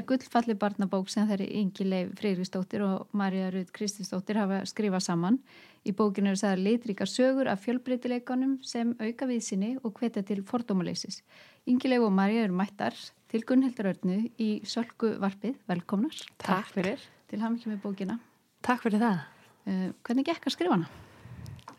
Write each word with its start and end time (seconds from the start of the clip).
er 0.00 0.06
gullfalli 0.08 0.54
barnabók 0.56 1.08
sem 1.12 1.26
þeirri 1.28 1.46
Ingi 1.60 1.84
Leif 1.84 2.12
Freyristóttir 2.18 2.82
og 2.84 3.10
Marja 3.16 3.50
Rud 3.52 3.68
Krististóttir 3.74 4.38
hafa 4.40 4.62
skrifað 4.68 5.04
saman. 5.04 5.38
Í 5.84 5.92
bókinu 5.96 6.32
er 6.32 6.38
það 6.40 6.62
litrika 6.64 7.06
sögur 7.08 7.50
af 7.50 7.62
fjölbreytileikonum 7.64 8.58
sem 8.64 8.94
auka 9.00 9.28
viðsynni 9.28 9.74
og 9.84 10.00
hvetja 10.00 10.24
til 10.26 10.42
fordómaleysis. 10.46 11.20
Ingi 11.68 11.92
Leif 11.92 12.06
og 12.06 12.14
Marja 12.16 12.46
eru 12.46 12.56
mættar 12.56 12.96
til 13.30 13.44
Gunnhildur 13.48 13.92
Örnu 13.92 14.18
í 14.40 14.50
Sölku 14.64 15.14
varpið. 15.20 15.58
Velkomnar. 15.68 16.16
Takk 16.40 16.72
fyrir. 16.76 17.04
Til 17.30 17.44
ham 17.44 17.56
ekki 17.58 17.72
með 17.72 17.84
bókina. 17.84 18.18
Takk 18.64 18.84
fyrir 18.86 19.04
það. 19.04 19.24
Uh, 19.68 19.88
hvernig 20.06 20.28
gekk 20.30 20.48
að 20.48 20.56
skrifa 20.56 20.78
hana? 20.78 20.90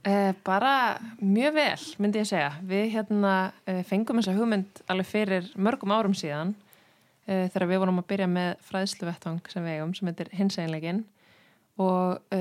Uh, 0.01 0.33
bara 0.45 0.73
mjög 1.21 1.55
vel, 1.57 1.85
myndi 2.01 2.21
ég 2.21 2.29
segja. 2.29 2.53
Við 2.65 2.91
hérna 2.97 3.37
uh, 3.49 3.81
fengum 3.89 4.21
þessa 4.21 4.37
hugmynd 4.37 4.83
alveg 4.89 5.09
fyrir 5.09 5.55
mörgum 5.57 5.93
árum 5.93 6.17
síðan 6.17 6.53
þegar 7.25 7.67
við 7.69 7.81
vorum 7.83 8.01
að 8.01 8.07
byrja 8.09 8.27
með 8.31 8.51
fræðsluvettvang 8.67 9.51
sem 9.51 9.65
við 9.67 9.77
eigum, 9.77 9.93
sem 9.97 10.09
heitir 10.09 10.31
hinseginlegin 10.35 11.03
og 11.81 12.33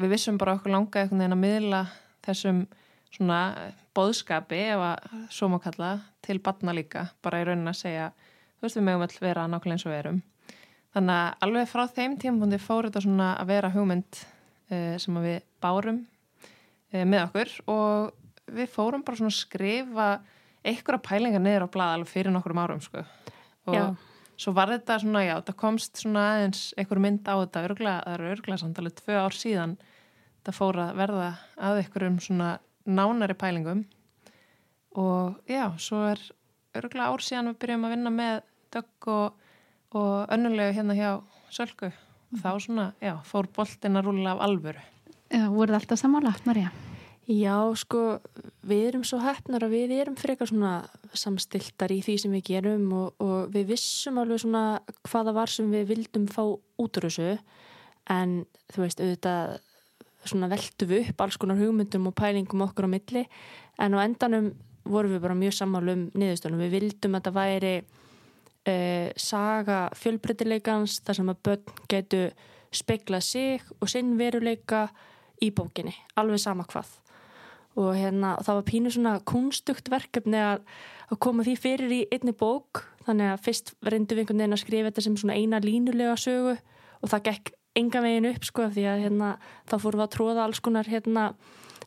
við 0.00 0.10
vissum 0.10 0.38
bara 0.40 0.56
okkur 0.56 0.72
langa 0.72 1.02
einhvern 1.02 1.20
veginn 1.20 1.36
að 1.36 1.42
miðla 1.42 1.80
þessum 2.24 2.62
svona 3.14 3.40
boðskapi, 3.94 4.60
ef 4.74 4.82
að 4.82 5.26
svo 5.32 5.48
má 5.52 5.58
kalla, 5.62 5.90
til 6.24 6.40
batna 6.42 6.74
líka, 6.74 7.08
bara 7.22 7.42
í 7.42 7.46
raunin 7.46 7.70
að 7.70 7.80
segja, 7.84 8.08
þú 8.58 8.66
veist 8.66 8.78
við 8.78 8.86
mögum 8.88 9.04
all 9.06 9.20
vera 9.22 9.44
nákvæmlega 9.50 9.76
eins 9.76 9.86
og 9.86 9.92
við 9.92 10.00
erum. 10.00 10.20
Þannig 10.94 11.20
að 11.20 11.46
alveg 11.46 11.70
frá 11.70 11.84
þeim 11.90 12.16
tímpundi 12.22 12.60
fór 12.62 12.88
þetta 12.88 13.02
svona 13.04 13.30
að 13.38 13.50
vera 13.50 13.70
hugmynd 13.74 14.20
uh, 14.70 14.94
sem 15.02 15.20
við 15.24 15.40
bárum 15.62 16.00
uh, 16.04 17.02
með 17.02 17.20
okkur 17.24 17.54
og 17.74 18.54
við 18.54 18.70
fórum 18.70 19.04
bara 19.06 19.18
svona 19.18 19.32
að 19.32 19.40
skrifa 19.40 20.08
einhverja 20.64 21.02
pælingar 21.04 21.42
niður 21.42 21.66
á 21.66 21.74
blad 21.74 21.94
alveg 21.96 22.12
fyrir 22.12 22.34
nokkur 22.34 22.56
árum 22.58 22.82
sko. 22.82 23.02
Og 23.68 23.74
já. 23.74 23.84
Svo 24.40 24.54
var 24.56 24.72
þetta 24.72 24.98
svona, 25.02 25.24
já, 25.24 25.34
það 25.46 25.58
komst 25.60 26.00
svona 26.02 26.24
aðeins 26.34 26.62
einhver 26.78 27.00
mynd 27.02 27.26
á 27.28 27.34
þetta, 27.42 27.64
örgla, 27.68 27.96
það 28.04 28.16
eru 28.16 28.30
örgla 28.34 28.60
samtalið 28.60 28.96
tvö 29.00 29.18
ár 29.20 29.36
síðan 29.36 29.76
það 30.44 30.58
fór 30.58 30.80
að 30.84 30.96
verða 31.00 31.28
að 31.56 31.82
einhverjum 31.82 32.16
svona 32.22 32.48
nánari 32.84 33.36
pælingum 33.38 33.84
og 35.00 35.50
já, 35.50 35.68
svo 35.80 36.04
er 36.10 36.22
örgulega 36.78 37.10
ár 37.12 37.24
síðan 37.24 37.52
við 37.52 37.60
byrjum 37.64 37.86
að 37.86 37.94
vinna 37.96 38.14
með 38.14 38.40
dögg 38.74 39.10
og, 39.14 39.52
og 39.94 40.34
önnulegu 40.34 40.74
hérna 40.78 40.98
hjá 40.98 41.10
Sölku 41.54 41.90
og 41.90 42.40
þá 42.42 42.50
svona, 42.58 42.88
já, 43.02 43.14
fór 43.28 43.50
boltin 43.54 44.00
að 44.00 44.08
rúla 44.08 44.34
af 44.34 44.42
alvöru. 44.48 44.82
Já, 45.30 45.46
voruð 45.52 45.78
alltaf 45.78 46.00
samála, 46.00 46.34
Marja? 46.48 46.72
Já, 47.24 47.56
sko, 47.80 48.18
við 48.68 48.82
erum 48.90 49.04
svo 49.08 49.16
hefnar 49.24 49.64
að 49.64 49.72
við 49.78 49.92
erum 49.96 50.16
frekar 50.20 50.50
svona 50.50 50.74
samstiltar 51.16 51.92
í 51.94 52.02
því 52.04 52.16
sem 52.20 52.32
við 52.36 52.42
gerum 52.50 52.90
og, 52.92 53.14
og 53.24 53.52
við 53.54 53.70
vissum 53.72 54.18
alveg 54.20 54.42
svona 54.42 54.64
hvaða 55.08 55.32
var 55.32 55.52
sem 55.52 55.70
við 55.72 55.86
vildum 55.94 56.26
fá 56.28 56.42
út 56.44 56.98
úr 57.00 57.06
þessu 57.06 57.30
en 58.12 58.42
þú 58.74 58.82
veist, 58.82 59.00
auðvitað 59.00 59.54
svona 60.28 60.50
veltu 60.52 60.88
við 60.90 61.08
upp 61.14 61.24
alls 61.24 61.38
konar 61.40 61.60
hugmyndum 61.60 62.10
og 62.10 62.16
pælingum 62.18 62.64
okkur 62.66 62.88
á 62.88 62.92
milli 62.92 63.24
en 63.80 63.96
á 63.96 64.04
endanum 64.04 64.50
vorum 64.84 65.14
við 65.14 65.22
bara 65.24 65.36
mjög 65.38 65.56
sammálu 65.56 65.94
um 65.96 66.02
niðurstunum. 66.12 66.60
Við 66.60 66.74
vildum 66.76 67.16
að 67.16 67.28
það 67.28 67.38
væri 67.38 67.74
uh, 67.80 69.08
saga 69.16 69.78
fjölbreytileikans 69.96 70.98
þar 71.06 71.20
sem 71.20 71.32
að 71.32 71.40
börn 71.48 71.80
getu 71.88 72.20
speklað 72.74 73.24
sig 73.24 73.64
og 73.80 73.88
sinn 73.88 74.12
veruleika 74.20 74.88
í 75.40 75.50
bókinni, 75.54 75.94
alveg 76.20 76.42
sama 76.42 76.66
hvað. 76.68 76.92
Og 77.80 77.90
hérna, 77.98 78.36
það 78.44 78.60
var 78.60 78.66
pínu 78.68 78.92
svona 78.94 79.14
kunstugt 79.26 79.90
verkefni 79.90 80.38
að, 80.38 80.62
að 81.10 81.20
koma 81.26 81.46
því 81.46 81.56
fyrir 81.58 81.94
í 81.94 82.00
einni 82.14 82.34
bók, 82.38 82.84
þannig 83.08 83.32
að 83.32 83.42
fyrst 83.48 83.74
reyndum 83.82 84.18
við 84.18 84.24
einhvern 84.24 84.42
veginn 84.44 84.56
að 84.56 84.62
skrifa 84.62 84.90
þetta 84.90 85.04
sem 85.08 85.18
svona 85.18 85.38
eina 85.40 85.60
línulega 85.64 86.14
sögu. 86.20 86.54
Og 87.02 87.10
það 87.10 87.26
gekk 87.28 87.52
enga 87.74 88.04
veginn 88.04 88.30
upp 88.30 88.46
sko 88.46 88.68
því 88.70 88.86
að 88.92 89.04
hérna, 89.08 89.34
þá 89.66 89.76
fórum 89.82 90.00
við 90.00 90.06
að 90.06 90.14
tróða 90.14 90.44
alls 90.46 90.62
konar 90.62 90.88
hérna, 90.88 91.24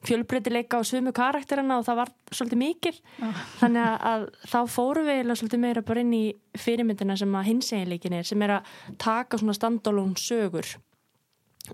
fjölbreytileika 0.06 0.80
á 0.80 0.82
svömu 0.86 1.14
karakterina 1.16 1.80
og 1.80 1.86
það 1.88 2.00
var 2.02 2.12
svolítið 2.32 2.60
mikil. 2.62 2.94
Oh. 3.24 3.40
þannig 3.62 3.84
að, 3.84 3.96
að 4.12 4.26
þá 4.52 4.60
fórum 4.76 5.08
við 5.08 5.32
svolítið 5.32 5.64
meira 5.64 5.86
bara 5.88 6.04
inn 6.04 6.14
í 6.14 6.26
fyrirmyndina 6.58 7.18
sem 7.18 7.40
að 7.40 7.48
hinseginleikin 7.52 8.18
er 8.20 8.28
sem 8.28 8.44
er 8.46 8.58
að 8.60 8.76
taka 9.02 9.40
svona 9.40 9.56
standalón 9.58 10.14
sögur. 10.20 10.76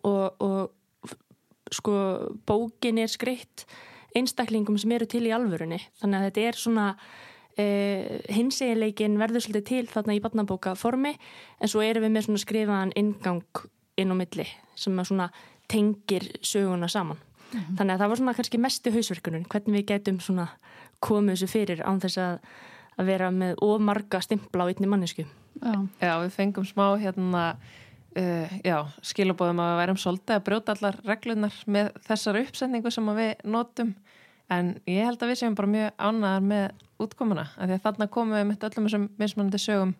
Og, 0.03 0.41
og 0.41 1.13
sko 1.73 1.97
bókin 2.47 3.01
er 3.01 3.11
skreitt 3.11 3.65
einstaklingum 4.15 4.77
sem 4.77 4.91
eru 4.91 5.07
til 5.09 5.25
í 5.27 5.33
alvörunni 5.35 5.79
þannig 6.01 6.19
að 6.19 6.25
þetta 6.27 6.47
er 6.47 6.59
svona 6.59 6.87
eh, 7.57 8.19
hinseginleikin 8.33 9.19
verður 9.21 9.45
svolítið 9.45 9.69
til 9.69 9.85
þarna 9.93 10.17
í 10.17 10.21
barnabóka 10.23 10.75
formi 10.79 11.15
en 11.59 11.71
svo 11.71 11.83
erum 11.85 12.05
við 12.07 12.15
með 12.15 12.27
svona 12.27 12.43
skrifaðan 12.45 12.95
ingang 12.99 13.63
inn 13.97 14.13
á 14.13 14.15
milli 14.17 14.47
sem 14.75 14.97
svona 15.05 15.29
tengir 15.69 16.23
söguna 16.41 16.87
saman. 16.87 17.17
Mm 17.53 17.59
-hmm. 17.59 17.77
Þannig 17.77 17.93
að 17.93 17.99
það 17.99 18.09
var 18.09 18.17
svona 18.17 18.33
kannski 18.33 18.57
mestu 18.57 18.91
hausverkunum, 18.91 19.45
hvernig 19.45 19.75
við 19.77 19.85
getum 19.85 20.19
svona 20.19 20.47
komið 20.99 21.35
þessu 21.35 21.47
fyrir 21.47 21.81
án 21.85 22.01
þess 22.01 22.17
að, 22.17 22.39
að 22.97 23.05
vera 23.05 23.31
með 23.31 23.55
ómarga 23.61 24.21
stimpla 24.21 24.63
á 24.63 24.69
einni 24.69 24.87
mannesku. 24.87 25.25
Já. 25.61 25.87
já, 26.01 26.13
við 26.23 26.29
fengum 26.29 26.65
smá 26.65 26.97
hérna 26.97 27.55
uh, 28.19 28.55
já, 28.63 28.77
skilabóðum 29.05 29.61
að 29.63 29.71
við 29.71 29.79
værum 29.81 30.01
svolítið 30.01 30.35
að 30.35 30.45
brjóta 30.47 30.75
allar 30.75 30.99
reglunar 31.07 31.59
með 31.65 31.91
þessar 32.07 32.41
uppsendingu 32.41 32.91
sem 32.93 33.13
við 33.17 33.31
notum. 33.43 33.93
En 34.51 34.73
ég 34.89 35.07
held 35.07 35.23
að 35.23 35.31
við 35.31 35.39
séum 35.39 35.55
bara 35.55 35.71
mjög 35.71 35.93
ánaðar 35.97 36.43
með 36.49 36.83
útkomuna, 37.03 37.47
af 37.55 37.69
því 37.69 37.77
að 37.77 37.85
þarna 37.87 38.09
komum 38.11 38.37
við 38.37 38.45
með 38.49 38.67
öllum 38.67 38.89
þessum 38.89 39.07
mismunandi 39.21 39.61
sögum 39.61 39.95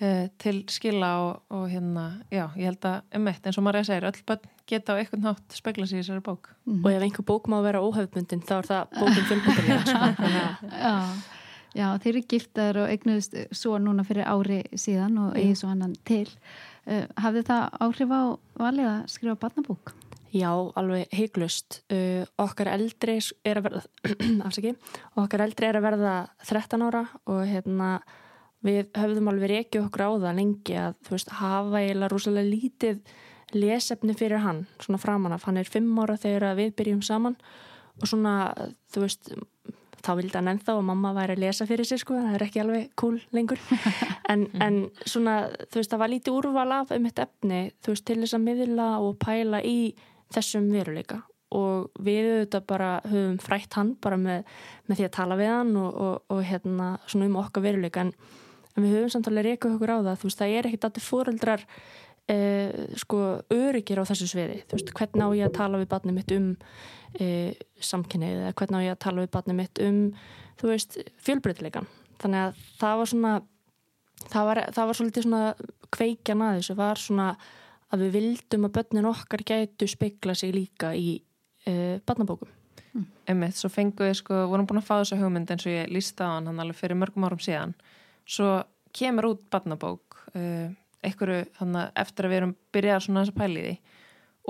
uh, 0.00 0.24
til 0.40 0.56
skila 0.72 1.12
og, 1.22 1.44
og 1.54 1.68
hérna, 1.70 2.08
já, 2.32 2.48
ég 2.58 2.72
held 2.72 2.88
að 2.90 3.18
um 3.20 3.30
eitt, 3.30 3.46
eins 3.46 3.60
og 3.60 3.66
Marja 3.66 3.84
segir, 3.86 4.08
öll 4.08 4.26
börn 4.26 4.50
geta 4.70 4.96
á 4.96 4.98
eitthvað 4.98 5.24
nátt 5.28 5.56
spegla 5.56 5.86
sér 5.88 6.00
í 6.00 6.02
þessari 6.02 6.24
bók. 6.24 6.50
Mm 6.64 6.74
-hmm. 6.74 6.84
og 6.84 6.90
ef 6.92 7.02
einhver 7.02 7.28
bók 7.28 7.48
má 7.48 7.62
vera 7.62 7.84
óhefbundin 7.84 8.42
þá 8.42 8.54
er 8.58 8.66
það 8.70 8.84
bókum 8.98 9.24
fjölbundin 9.28 9.86
sko, 9.86 10.28
Já, 10.86 10.96
já. 11.74 11.98
Þeir 11.98 12.14
eru 12.14 12.22
giftar 12.28 12.76
og 12.76 12.88
eignuðist 12.88 13.34
svo 13.52 13.78
núna 13.78 14.04
fyrir 14.04 14.24
ári 14.24 14.62
síðan 14.72 15.18
og 15.18 15.36
eigi 15.36 15.54
svo 15.54 15.68
annan 15.68 15.94
til 16.04 16.28
hafði 17.16 17.44
það 17.48 17.78
áhrif 17.86 18.10
á 18.12 18.22
valið 18.60 18.88
að 18.90 19.04
skrifa 19.12 19.40
barnabók? 19.40 19.94
Já, 20.34 20.50
alveg 20.50 21.12
heiklust. 21.14 21.78
Uh, 21.92 22.26
okkar 22.42 22.72
eldri 22.72 23.20
er 23.46 23.60
verða, 23.62 23.84
okkar 25.22 25.44
eldri 25.46 25.68
er 25.68 25.78
að 25.78 25.86
verða 25.86 26.14
13 26.42 26.82
ára 26.88 27.04
og 27.30 27.44
hérna 27.46 27.90
við 28.64 28.88
höfðum 28.96 29.30
alveg 29.30 29.52
reykið 29.52 29.84
okkur 29.84 30.06
á 30.08 30.10
það 30.24 30.40
lengi 30.40 30.76
að 30.80 30.96
veist, 31.10 31.30
hafa 31.38 31.82
eiginlega 31.82 32.10
rosalega 32.10 32.50
lítið 32.50 33.14
lesefni 33.54 34.16
fyrir 34.18 34.42
hann 34.42 34.64
svona 34.80 34.98
framan 34.98 35.36
af, 35.36 35.44
hann 35.46 35.60
er 35.60 35.68
fimm 35.70 35.92
ára 36.00 36.16
þegar 36.18 36.56
við 36.58 36.72
byrjum 36.80 37.02
saman 37.04 37.36
og 38.00 38.08
svona 38.10 38.34
þú 38.90 39.04
veist, 39.04 39.30
þá 40.04 40.10
vildi 40.18 40.38
hann 40.38 40.50
ennþá 40.52 40.76
og 40.78 40.86
mamma 40.86 41.14
væri 41.16 41.36
að 41.36 41.42
lesa 41.44 41.66
fyrir 41.68 41.88
sig 41.88 42.00
sko 42.02 42.16
það 42.18 42.36
er 42.36 42.46
ekki 42.46 42.62
alveg 42.62 42.90
cool 43.00 43.20
lengur. 43.36 43.60
En, 44.32 44.46
en 44.64 44.76
svona, 45.04 45.50
þú 45.68 45.76
veist, 45.76 45.90
það 45.92 46.00
var 46.00 46.10
lítið 46.10 46.36
úrval 46.38 46.70
af 46.72 46.92
um 46.96 47.08
eitt 47.10 47.18
efni, 47.20 47.58
þú 47.84 47.92
veist, 47.92 48.04
til 48.08 48.16
þess 48.22 48.36
að 48.38 48.46
miðla 48.46 48.86
og 49.04 49.18
pæla 49.20 49.60
í 49.68 49.76
þessum 50.32 50.70
veruleika. 50.72 51.18
Og 51.54 51.90
við 52.02 52.30
auðvitað 52.30 52.64
bara 52.72 52.88
höfum 53.04 53.36
frætt 53.44 53.76
hann 53.76 53.92
bara 54.02 54.16
með, 54.18 54.48
með 54.88 55.02
því 55.02 55.06
að 55.10 55.12
tala 55.18 55.36
við 55.38 55.52
hann 55.52 55.76
og, 55.76 56.00
og, 56.06 56.16
og 56.32 56.40
hérna 56.48 56.88
svona 57.04 57.28
um 57.28 57.36
okkar 57.42 57.66
veruleika. 57.68 58.06
En 58.08 58.40
en 58.74 58.82
við 58.82 58.96
höfum 58.98 59.12
samtalið 59.14 59.48
reykuð 59.48 59.76
okkur 59.76 59.92
á 59.94 59.98
það 60.02 60.16
þú 60.20 60.28
veist, 60.28 60.40
það 60.40 60.54
er 60.54 60.68
ekkit 60.68 60.86
alltaf 60.88 61.06
fóreldrar 61.06 61.64
eh, 62.32 62.94
sko, 63.00 63.20
öryggir 63.54 64.00
á 64.00 64.08
þessu 64.08 64.28
sviði. 64.30 64.62
Þú 64.68 64.78
veist, 64.78 64.94
hvernig 64.96 65.26
á 65.26 65.30
ég 65.38 65.48
að 65.48 65.56
tala 65.58 65.80
við 65.82 65.90
barnið 65.92 66.18
mitt 66.18 66.36
um 66.36 66.48
eh, 67.20 67.52
samkynnið 67.80 68.38
eða 68.42 68.54
hvernig 68.60 68.80
á 68.80 68.86
ég 68.86 68.96
að 68.96 69.02
tala 69.06 69.24
við 69.24 69.34
barnið 69.36 69.60
mitt 69.60 69.82
um 69.84 70.00
þú 70.60 70.70
veist, 70.70 70.98
fjölbreytileikan 71.24 71.88
þannig 72.22 72.46
að 72.46 72.64
það 72.78 72.98
var 73.00 73.10
svona 73.10 73.34
það 74.30 74.48
var, 74.48 74.60
það 74.74 74.88
var 74.88 74.98
svolítið 74.98 75.26
svona 75.26 75.44
kveikjan 75.94 76.44
að 76.44 76.58
þessu 76.58 76.76
var 76.78 77.00
svona 77.00 77.28
að 77.94 78.04
við 78.04 78.14
vildum 78.18 78.68
að 78.68 78.76
börnin 78.78 79.08
okkar 79.10 79.44
gætu 79.46 79.88
speikla 79.90 80.34
sig 80.38 80.54
líka 80.54 80.92
í 80.96 81.16
eh, 81.68 82.00
barnabókum. 82.06 82.50
Mm. 82.94 83.04
Emmið, 83.34 83.56
svo 83.58 83.70
fenguð 83.70 84.08
við 84.08 84.16
sko, 84.20 84.38
vorum 84.50 84.66
búin 84.70 84.80
að 84.80 84.88
fá 84.88 84.94
þessu 84.96 85.18
hugmynd 85.20 85.50
eins 85.50 85.66
og 85.66 85.74
ég 85.74 85.92
lísta 85.92 86.26
á 86.30 86.34
hann 86.36 86.48
hann 86.50 86.62
alveg 86.62 86.78
fyrir 86.78 86.98
mörgum 86.98 87.26
árum 87.26 87.42
síðan. 87.42 87.74
Svo 88.26 88.56
kemur 88.94 89.32
út 89.32 89.44
barnabók 89.52 90.18
uh, 90.34 90.70
einhverju 91.08 91.44
þannig 91.58 92.00
eftir 92.04 92.26
að 92.26 92.32
við 92.32 92.40
erum 92.40 92.56
byrjað 92.74 93.04
svona 93.04 93.24
þess 93.24 93.34
að 93.34 93.40
pæli 93.42 93.66
því. 93.66 93.74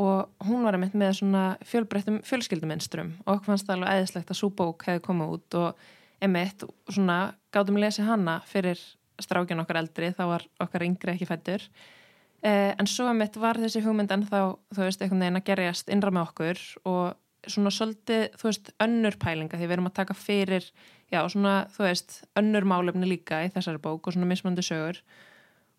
Og 0.04 0.48
hún 0.48 0.64
var 0.66 0.76
einmitt 0.76 0.96
með 0.98 1.12
svona 1.20 1.42
fjölbreyttum 1.70 2.20
fjölskylduminstrum 2.26 3.12
og 3.24 3.36
okkur 3.36 3.52
fannst 3.52 3.68
það 3.68 3.76
alveg 3.76 3.98
eðislegt 3.98 4.32
að 4.32 4.40
svo 4.40 4.50
bók 4.50 4.86
hefði 4.88 5.04
komið 5.04 5.34
út 5.36 5.58
og 5.60 5.84
einmitt 6.24 6.64
svona 6.88 7.18
gátum 7.54 7.78
að 7.78 7.86
lesa 7.86 8.06
hana 8.08 8.40
fyrir 8.48 8.80
strákjan 9.22 9.62
okkar 9.62 9.78
eldri 9.84 10.10
þá 10.16 10.24
var 10.32 10.46
okkar 10.62 10.82
yngri 10.86 11.14
ekki 11.14 11.28
fættur 11.28 11.62
uh, 11.62 12.72
en 12.74 12.88
svo 12.90 13.06
einmitt 13.10 13.38
var 13.38 13.60
þessi 13.62 13.84
hugmynd 13.84 14.10
en 14.10 14.26
þá 14.26 14.56
þú 14.74 14.80
veist 14.82 15.04
einhvern 15.04 15.22
veginn 15.22 15.38
að 15.38 15.46
gerjast 15.52 15.92
innra 15.94 16.10
með 16.10 16.26
okkur 16.26 16.64
og 16.90 17.04
svona 17.50 17.72
svolítið, 17.74 18.24
þú 18.40 18.48
veist, 18.48 18.70
önnur 18.82 19.16
pælinga 19.20 19.58
því 19.58 19.66
við 19.66 19.76
erum 19.76 19.88
að 19.90 19.96
taka 19.98 20.16
fyrir, 20.16 20.66
já, 21.12 21.20
svona, 21.28 21.54
þú 21.74 21.86
veist, 21.86 22.18
önnur 22.40 22.66
málefni 22.68 23.08
líka 23.08 23.42
í 23.44 23.50
þessari 23.52 23.82
bók 23.84 24.08
og 24.08 24.16
svona 24.16 24.28
mismöndu 24.30 24.64
sögur 24.64 25.00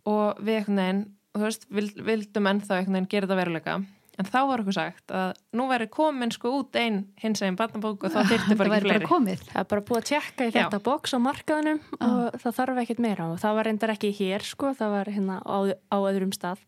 og 0.06 0.40
við 0.42 0.60
einhvern 0.62 0.81
veginn, 0.81 1.04
þú 1.36 1.44
veist, 1.48 1.68
vild, 1.69 2.00
vildum 2.07 2.48
ennþá 2.52 2.80
einhvern 2.80 2.98
veginn 3.00 3.12
gera 3.12 3.28
þetta 3.28 3.40
veruleika. 3.44 3.78
En 4.16 4.24
þá 4.31 4.38
var 4.48 4.62
okkur 4.63 4.72
sagt 4.78 5.12
að 5.12 5.34
nú 5.60 5.66
væri 5.68 5.90
komin 5.92 6.31
sko 6.31 6.54
út 6.62 6.78
einn 6.80 7.02
hins 7.19 7.42
eginn 7.44 7.57
barnabók 7.60 8.06
og 8.07 8.13
þá 8.13 8.22
þyrti 8.30 8.56
bara 8.62 8.78
ekki 8.78 8.88
fleiri. 8.88 9.10
komið. 9.10 9.42
Það 9.50 9.60
er 9.60 9.68
bara 9.74 9.81
búið 9.90 10.00
að 10.00 10.06
tjekka 10.07 10.46
í 10.48 10.54
þetta 10.56 10.80
bóks 10.86 11.12
á 11.12 11.19
markaðunum 11.19 11.81
Ah. 12.00 12.07
og 12.31 12.38
það 12.40 12.56
þarf 12.62 12.80
ekkert 12.86 13.02
meira. 13.04 13.25
Og 13.34 13.42
það 13.44 13.56
var 13.57 13.68
reyndar 13.68 13.90
ekki 13.92 14.13
hér 14.16 14.42
sko, 14.48 14.72
það 14.72 14.90
var 14.96 15.06
hérna 15.12 15.42
á, 15.44 15.57
á 15.92 15.98
öðrum 16.00 16.31
stað. 16.31 16.63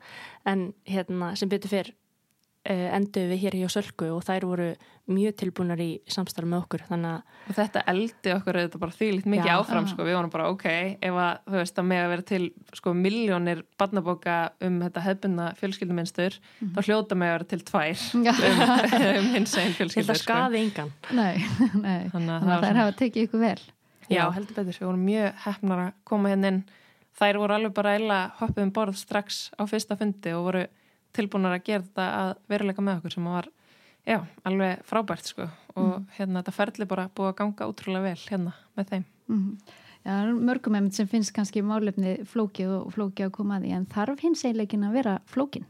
En 0.45 0.73
hérna 0.85 1.37
sem 1.39 1.47
betur 1.47 1.69
fyrr 1.71 1.93
uh, 2.67 2.87
endur 2.97 3.27
við 3.31 3.43
hér 3.45 3.57
hjá 3.61 3.67
Sölku 3.77 4.11
og 4.13 4.23
þær 4.27 4.47
voru 4.49 4.69
mjög 5.07 5.37
tilbúinar 5.39 5.79
í 5.79 6.01
samstarf 6.11 6.49
með 6.51 6.65
okkur 6.65 6.83
þannig 6.89 7.13
að 7.13 7.51
og 7.51 7.55
þetta 7.55 7.83
eldi 7.93 8.33
okkur 8.33 8.59
þetta 8.59 8.81
bara 8.81 8.95
þýlitt 8.97 9.29
mikið 9.31 9.47
Já. 9.47 9.55
áfram 9.55 9.87
sko, 9.87 10.03
við 10.03 10.17
vorum 10.17 10.33
bara 10.33 10.49
ok 10.51 10.65
ef 10.67 11.19
að 11.23 11.37
þú 11.45 11.55
veist 11.61 11.79
að 11.79 11.87
með 11.87 12.01
að 12.01 12.11
vera 12.11 12.25
til 12.33 12.41
sko 12.75 12.93
miljónir 12.97 13.63
barnabóka 13.79 14.35
um 14.67 14.81
þetta 14.83 15.05
hefbunna 15.05 15.47
fjölskylduminstur 15.61 16.35
þá 16.59 16.81
hljóta 16.83 17.15
með 17.15 17.31
að 17.31 17.37
vera 17.37 17.49
til 17.53 17.61
tvær 17.71 18.03
Já. 18.27 18.33
um, 18.99 19.15
um 19.21 19.31
hins 19.37 19.55
held 19.55 19.79
fjölskyldur 19.79 20.17
að 20.17 20.21
skaði 20.25 20.63
engan 20.65 20.91
Nei, 21.15 21.39
nei. 21.85 22.09
þannig 22.11 22.35
að 22.35 22.37
Þannig 22.37 22.51
það 22.51 22.57
að 22.57 22.67
svona 22.67 22.83
hafa 22.83 22.97
tekið 23.01 23.27
ykkur 23.27 23.41
vel. 23.43 23.61
Já, 24.07 24.23
heldur 24.31 24.55
betur, 24.55 24.77
við 24.77 24.87
vorum 24.87 25.05
mjög 25.07 25.39
hefnar 25.43 25.81
að 25.83 25.95
koma 26.07 26.31
hérna 26.31 26.51
inn. 26.53 26.59
Þær 27.17 27.39
voru 27.41 27.55
alveg 27.57 27.73
bara 27.75 27.95
eila 27.97 28.19
hoppið 28.39 28.63
um 28.63 28.73
borð 28.75 28.99
strax 28.99 29.39
á 29.57 29.63
fyrsta 29.67 29.97
fundi 29.99 30.33
og 30.37 30.45
voru 30.47 30.63
tilbúinar 31.17 31.57
að 31.57 31.65
gera 31.67 31.83
þetta 31.87 32.05
að 32.21 32.31
veruleika 32.53 32.85
með 32.85 33.01
okkur 33.01 33.15
sem 33.17 33.27
var, 33.31 33.49
já, 34.07 34.19
alveg 34.47 34.85
frábært 34.87 35.27
sko 35.33 35.49
og 35.77 36.07
hérna 36.17 36.41
þetta 36.41 36.55
ferli 36.57 36.87
bara 36.89 37.09
búið 37.13 37.33
að 37.33 37.37
ganga 37.41 37.67
útrúlega 37.69 38.07
vel 38.07 38.23
hérna 38.31 38.53
með 38.77 38.87
þeim. 38.93 39.05
Mm. 39.27 39.51
Já, 40.07 40.15
mörgum 40.47 40.77
einmitt 40.79 40.95
sem 40.95 41.07
finnst 41.11 41.33
kannski 41.35 41.61
málefni 41.65 42.15
flókið 42.31 42.69
og 42.79 42.93
flókið 42.95 43.27
að 43.27 43.33
koma 43.35 43.57
að 43.59 43.65
því 43.67 43.73
en 43.75 43.85
þarf 43.91 44.21
hins 44.23 44.43
eiginleikin 44.47 44.85
að 44.87 44.95
vera 45.01 45.15
flókin? 45.27 45.65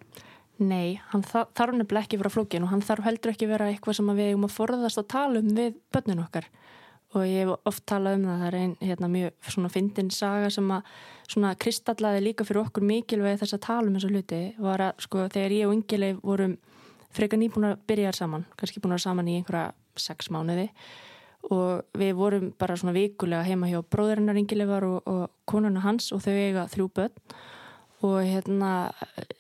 Nei, 0.59 0.99
hann 1.11 1.23
þa- 1.25 1.47
þarf 1.57 1.73
nefnilega 1.77 2.05
ekki 2.05 2.17
að 2.17 2.21
vera 2.23 2.33
flókin 2.33 2.63
og 2.67 2.69
hann 2.71 2.81
þarf 2.85 3.03
heldur 3.05 3.33
ekki 3.33 3.45
að 3.47 3.51
vera 3.55 3.67
eitthvað 3.71 3.97
sem 3.97 4.07
að 4.13 4.19
við 4.21 4.29
eigum 4.31 4.45
að 4.47 4.55
forðast 4.55 5.01
að 5.01 5.07
tala 5.13 5.41
um 5.41 5.49
við 5.57 5.75
börnin 5.93 6.21
okkar 6.23 6.47
og 7.17 7.25
ég 7.25 7.43
hef 7.43 7.67
oft 7.69 7.83
talað 7.89 8.19
um 8.19 8.27
það 8.27 8.41
það 8.41 8.47
er 8.47 8.57
einn 8.61 8.75
hérna, 8.83 9.09
mjög 9.11 9.51
svona 9.53 9.71
fyndin 9.73 10.11
saga 10.13 10.51
sem 10.53 10.71
að 10.73 10.93
svona 11.27 11.53
kristallaði 11.59 12.23
líka 12.23 12.45
fyrir 12.47 12.63
okkur 12.63 12.85
mikilvægi 12.87 13.41
þess 13.41 13.57
að 13.57 13.65
tala 13.65 13.89
um 13.89 13.97
þessu 13.97 14.11
hluti 14.13 14.41
var 14.61 14.83
að 14.85 15.03
sko 15.07 15.25
þegar 15.33 15.55
ég 15.57 15.67
og 15.67 15.75
Ingileif 15.77 16.21
vorum 16.23 16.55
frekar 17.17 17.41
nýbúin 17.41 17.71
að 17.71 17.83
byrja 17.89 18.11
þar 18.11 18.19
saman 18.21 18.47
kannski 18.59 18.81
búin 18.83 18.93
að 18.93 18.99
vera 18.99 19.07
saman 19.07 19.31
í 19.31 19.37
einhverja 19.39 19.67
sex 19.97 20.31
mánuði. 20.33 20.67
Og 21.53 21.97
við 21.97 22.13
vorum 22.17 22.49
bara 22.59 22.75
svona 22.77 22.95
vikulega 22.95 23.45
heima 23.47 23.69
hjá 23.71 23.79
bróðurinnar 23.81 24.39
Ingileifar 24.39 24.85
og, 24.87 24.97
og 25.07 25.29
konuna 25.47 25.83
hans 25.85 26.11
og 26.11 26.21
þau 26.25 26.33
eiga 26.33 26.67
þrjú 26.71 26.89
börn. 26.97 27.35
Og 28.05 28.19
hérna 28.21 28.71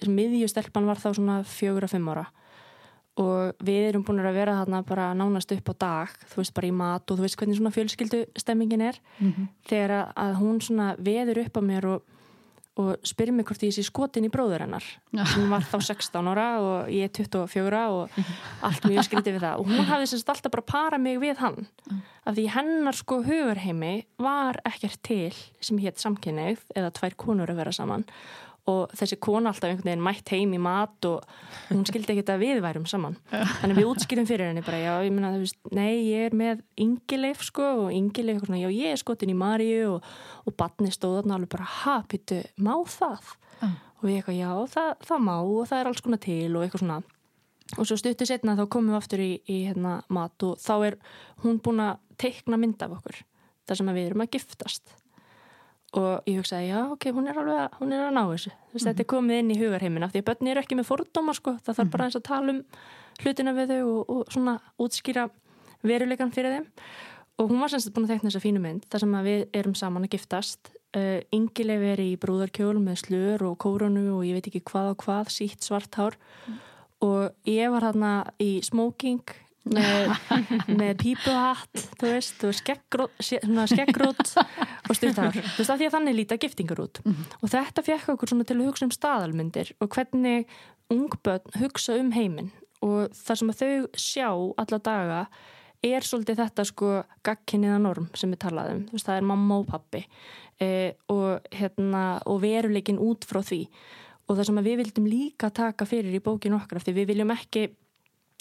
miðjustelpan 0.07 0.87
var 0.87 1.01
þá 1.01 1.11
svona 1.11 1.41
fjögur 1.45 1.85
að 1.85 1.97
fimm 1.97 2.09
ára 2.13 2.25
og 3.17 3.63
við 3.65 3.87
erum 3.89 4.03
búin 4.05 4.21
að 4.21 4.35
vera 4.37 4.59
þarna 4.59 4.83
bara 4.85 5.07
nánast 5.17 5.51
upp 5.55 5.71
á 5.71 5.75
dag 5.81 6.11
þú 6.29 6.41
veist 6.43 6.53
bara 6.53 6.67
í 6.69 6.75
mat 6.75 7.09
og 7.09 7.17
þú 7.17 7.25
veist 7.25 7.39
hvernig 7.39 7.57
svona 7.57 7.73
fjölskyldu 7.73 8.19
stemmingin 8.37 8.85
er. 8.91 8.99
Mhm. 9.19 9.47
þegar 9.69 10.13
að, 10.13 10.35
hún 10.37 10.61
svona 10.61 10.95
veður 10.97 11.43
upp 11.45 11.57
á 11.57 11.61
mér 11.65 11.85
og, 11.95 12.03
og 12.77 12.97
spyrir 13.01 13.33
mig 13.33 13.45
hvort 13.49 13.63
ég 13.65 13.73
sé 13.73 13.81
skotin 13.81 14.27
í 14.27 14.29
bróður 14.29 14.61
hennar 14.67 14.85
sem 15.33 15.49
var 15.49 15.65
þá 15.65 15.79
16 15.81 16.29
ára 16.29 16.47
og 16.61 16.91
ég 16.93 17.09
er 17.09 17.09
24 17.09 17.81
og 17.89 18.19
allt 18.61 18.85
mjög 18.85 19.07
skrítið 19.07 19.33
við 19.39 19.41
það. 19.47 19.59
Og 19.59 19.65
hún 19.71 19.89
hafði 19.89 20.11
semst 20.11 20.29
alltaf 20.29 20.53
bara 20.53 20.67
parað 20.69 21.01
mig 21.01 21.17
við 21.19 21.41
hann 21.41 21.67
af 22.27 22.35
því 22.35 22.45
hennar 22.53 22.93
sko 22.93 23.23
hugurheimi 23.25 24.05
var 24.21 24.61
ekkert 24.63 25.01
til 25.01 25.33
sem 25.59 25.79
hétt 25.81 25.97
samkynneið 25.97 26.59
eða 26.75 26.93
tvær 26.93 27.15
konur 27.17 27.49
að 27.49 27.63
vera 27.63 27.73
saman 27.73 28.05
og 28.67 28.93
þessi 28.97 29.17
kona 29.23 29.51
alltaf 29.53 29.69
einhvern 29.69 29.87
veginn 29.87 30.03
mætt 30.03 30.31
heim 30.33 30.53
í 30.55 30.59
mat 30.61 31.07
og 31.07 31.25
hún 31.69 31.85
skildi 31.87 32.13
ekki 32.13 32.25
að 32.33 32.43
við 32.43 32.61
værum 32.65 32.87
saman 32.89 33.15
þannig 33.31 33.79
við 33.79 33.89
útskýrum 33.93 34.27
fyrir 34.27 34.51
henni 34.51 34.63
bara 34.65 34.81
já, 34.81 34.93
ég 35.07 35.13
meina 35.15 35.33
þú 35.35 35.43
veist, 35.45 35.59
nei, 35.71 35.91
ég 36.09 36.27
er 36.27 36.37
með 36.37 36.63
Ingileif 36.83 37.43
sko 37.47 37.67
og 37.85 37.91
Ingileif 37.95 38.43
svona, 38.43 38.59
já, 38.59 38.69
ég 38.73 38.95
er 38.95 39.01
skotin 39.01 39.31
í 39.31 39.37
Maríu 39.37 39.97
og, 39.97 40.09
og 40.43 40.57
batni 40.59 40.91
stóð 40.91 41.21
þarna 41.21 41.37
alveg 41.39 41.53
bara, 41.55 41.69
ha, 41.83 41.99
pyttu, 42.11 42.41
má 42.59 42.73
það? 42.91 43.35
Já. 43.57 43.69
og 43.71 44.03
við 44.05 44.17
eitthvað, 44.19 44.41
já, 44.41 44.51
það, 44.75 44.91
það 45.07 45.23
má 45.29 45.35
og 45.37 45.61
það 45.69 45.79
er 45.79 45.91
alls 45.91 46.03
konar 46.05 46.23
til 46.27 46.51
og 46.51 46.65
eitthvað 46.65 46.83
svona 46.83 46.99
og 47.75 47.87
svo 47.87 47.97
stuttu 47.99 48.27
setna 48.27 48.55
þá 48.55 48.67
komum 48.71 48.93
við 48.93 48.99
aftur 49.01 49.23
í, 49.23 49.31
í 49.47 49.57
hérna, 49.67 49.97
mat 50.13 50.43
og 50.47 50.59
þá 50.63 50.75
er 50.91 50.99
hún 51.43 51.59
búin 51.63 51.83
að 51.83 51.97
teikna 52.21 52.59
mynd 52.59 52.83
af 52.83 52.99
okkur 52.99 53.23
þar 53.67 53.79
sem 53.79 53.91
að 53.91 53.99
við 53.99 54.09
erum 54.11 54.23
að 54.23 54.31
giftast 54.37 54.95
og 55.95 56.27
ég 56.27 56.41
hugsaði, 56.41 56.69
já, 56.73 56.79
ok, 56.91 57.09
hún 57.15 57.29
er 57.31 57.37
alveg 57.39 57.59
að, 57.63 57.75
hún 57.79 57.93
er 57.95 58.03
að 58.03 58.15
ná 58.17 58.23
þessu, 58.27 58.51
þú 58.51 58.75
veist, 58.75 58.87
þetta 58.89 59.03
er 59.03 59.09
komið 59.13 59.41
inn 59.41 59.51
í 59.53 59.59
hugarheimina 59.61 60.09
því 60.11 60.21
að 60.21 60.25
börn 60.27 60.49
eru 60.51 60.63
ekki 60.63 60.77
með 60.77 60.89
fordóma, 60.89 61.35
sko. 61.37 61.53
Það 61.63 61.77
þarf 61.79 61.91
bara 61.93 62.07
eins 62.07 62.17
að 62.19 62.25
tala 62.27 62.53
um 62.53 62.63
hlutina 63.23 63.53
við 63.55 63.71
þau 63.71 63.83
og, 63.87 64.01
og 64.11 64.33
svona 64.35 64.57
útskýra 64.83 65.27
veruleikan 65.87 66.33
fyrir 66.35 66.57
þeim. 66.57 66.67
Og 67.37 67.51
hún 67.51 67.61
var 67.61 67.71
semst 67.71 67.93
búin 67.93 68.07
að 68.07 68.15
teikna 68.15 68.31
þessa 68.31 68.43
fínu 68.43 68.61
mynd 68.63 68.87
þar 68.89 69.03
sem 69.03 69.15
að 69.17 69.27
við 69.29 69.41
erum 69.59 69.75
saman 69.77 70.07
að 70.07 70.15
giftast. 70.15 70.71
Uh, 70.97 71.19
Ingileif 71.35 71.83
er 71.93 72.01
í 72.01 72.11
brúðarkjól 72.19 72.79
með 72.81 73.01
slur 73.03 73.43
og 73.45 73.59
kórunu 73.61 74.07
og 74.15 74.23
ég 74.25 74.37
veit 74.37 74.47
ekki 74.49 74.63
hvað 74.65 74.93
og 74.95 75.03
hvað 75.05 75.33
sítt 75.35 75.65
svart 75.65 75.99
hár. 75.99 76.17
Og 77.05 77.29
ég 77.45 77.69
var 77.69 77.85
hérna 77.85 78.13
í 78.41 78.57
smoking 78.65 79.21
með, 79.73 80.13
með 80.79 80.93
pípuhatt 81.01 81.83
þú 81.99 82.13
veist, 82.13 82.37
þú 82.39 82.51
veist 82.51 82.63
skeggrót, 82.63 83.19
svona 83.19 83.67
skeggrót 83.71 84.23
og 84.37 84.95
styrtar 84.97 85.35
þú 85.35 85.43
veist, 85.59 85.69
af 85.69 85.77
því 85.77 85.89
að 85.89 85.97
þannig 85.97 86.17
líta 86.21 86.39
giftingar 86.41 86.81
út 86.85 87.03
og 87.05 87.51
þetta 87.51 87.85
fekk 87.85 88.15
okkur 88.15 88.33
svona 88.33 88.47
til 88.47 88.59
að 88.59 88.71
hugsa 88.71 88.87
um 88.87 88.95
staðalmyndir 88.95 89.75
og 89.83 89.93
hvernig 89.93 90.47
ungbönn 90.93 91.59
hugsa 91.59 91.97
um 91.99 92.11
heiminn. 92.15 92.51
Og 92.85 93.13
það 93.15 93.39
sem 93.39 93.51
að 93.51 93.61
þau 93.61 93.87
sjá 93.97 94.27
alla 94.61 94.79
daga 94.83 95.21
er 95.85 96.05
svolítið 96.05 96.41
þetta 96.41 96.65
sko 96.67 96.91
gagkinniða 97.25 97.77
norm 97.81 98.09
sem 98.17 98.31
við 98.33 98.41
talaðum, 98.45 98.83
þú 98.87 98.97
veist, 98.97 99.07
það 99.07 99.19
er 99.19 99.27
mamma 99.29 99.59
og 99.61 99.67
pappi 99.69 100.03
e, 100.61 100.69
og, 101.13 101.47
hérna, 101.53 102.03
og 102.25 102.41
veruleikin 102.41 103.01
út 103.01 103.27
frá 103.29 103.43
því. 103.45 103.63
Og 104.27 104.37
það 104.37 104.49
sem 104.49 104.61
við 104.65 104.79
vildum 104.81 105.09
líka 105.09 105.51
taka 105.53 105.87
fyrir 105.87 106.17
í 106.17 106.23
bókin 106.23 106.57
okkar, 106.57 106.81
því 106.83 106.95
við 106.97 107.13
viljum 107.13 107.33
ekki 107.35 107.67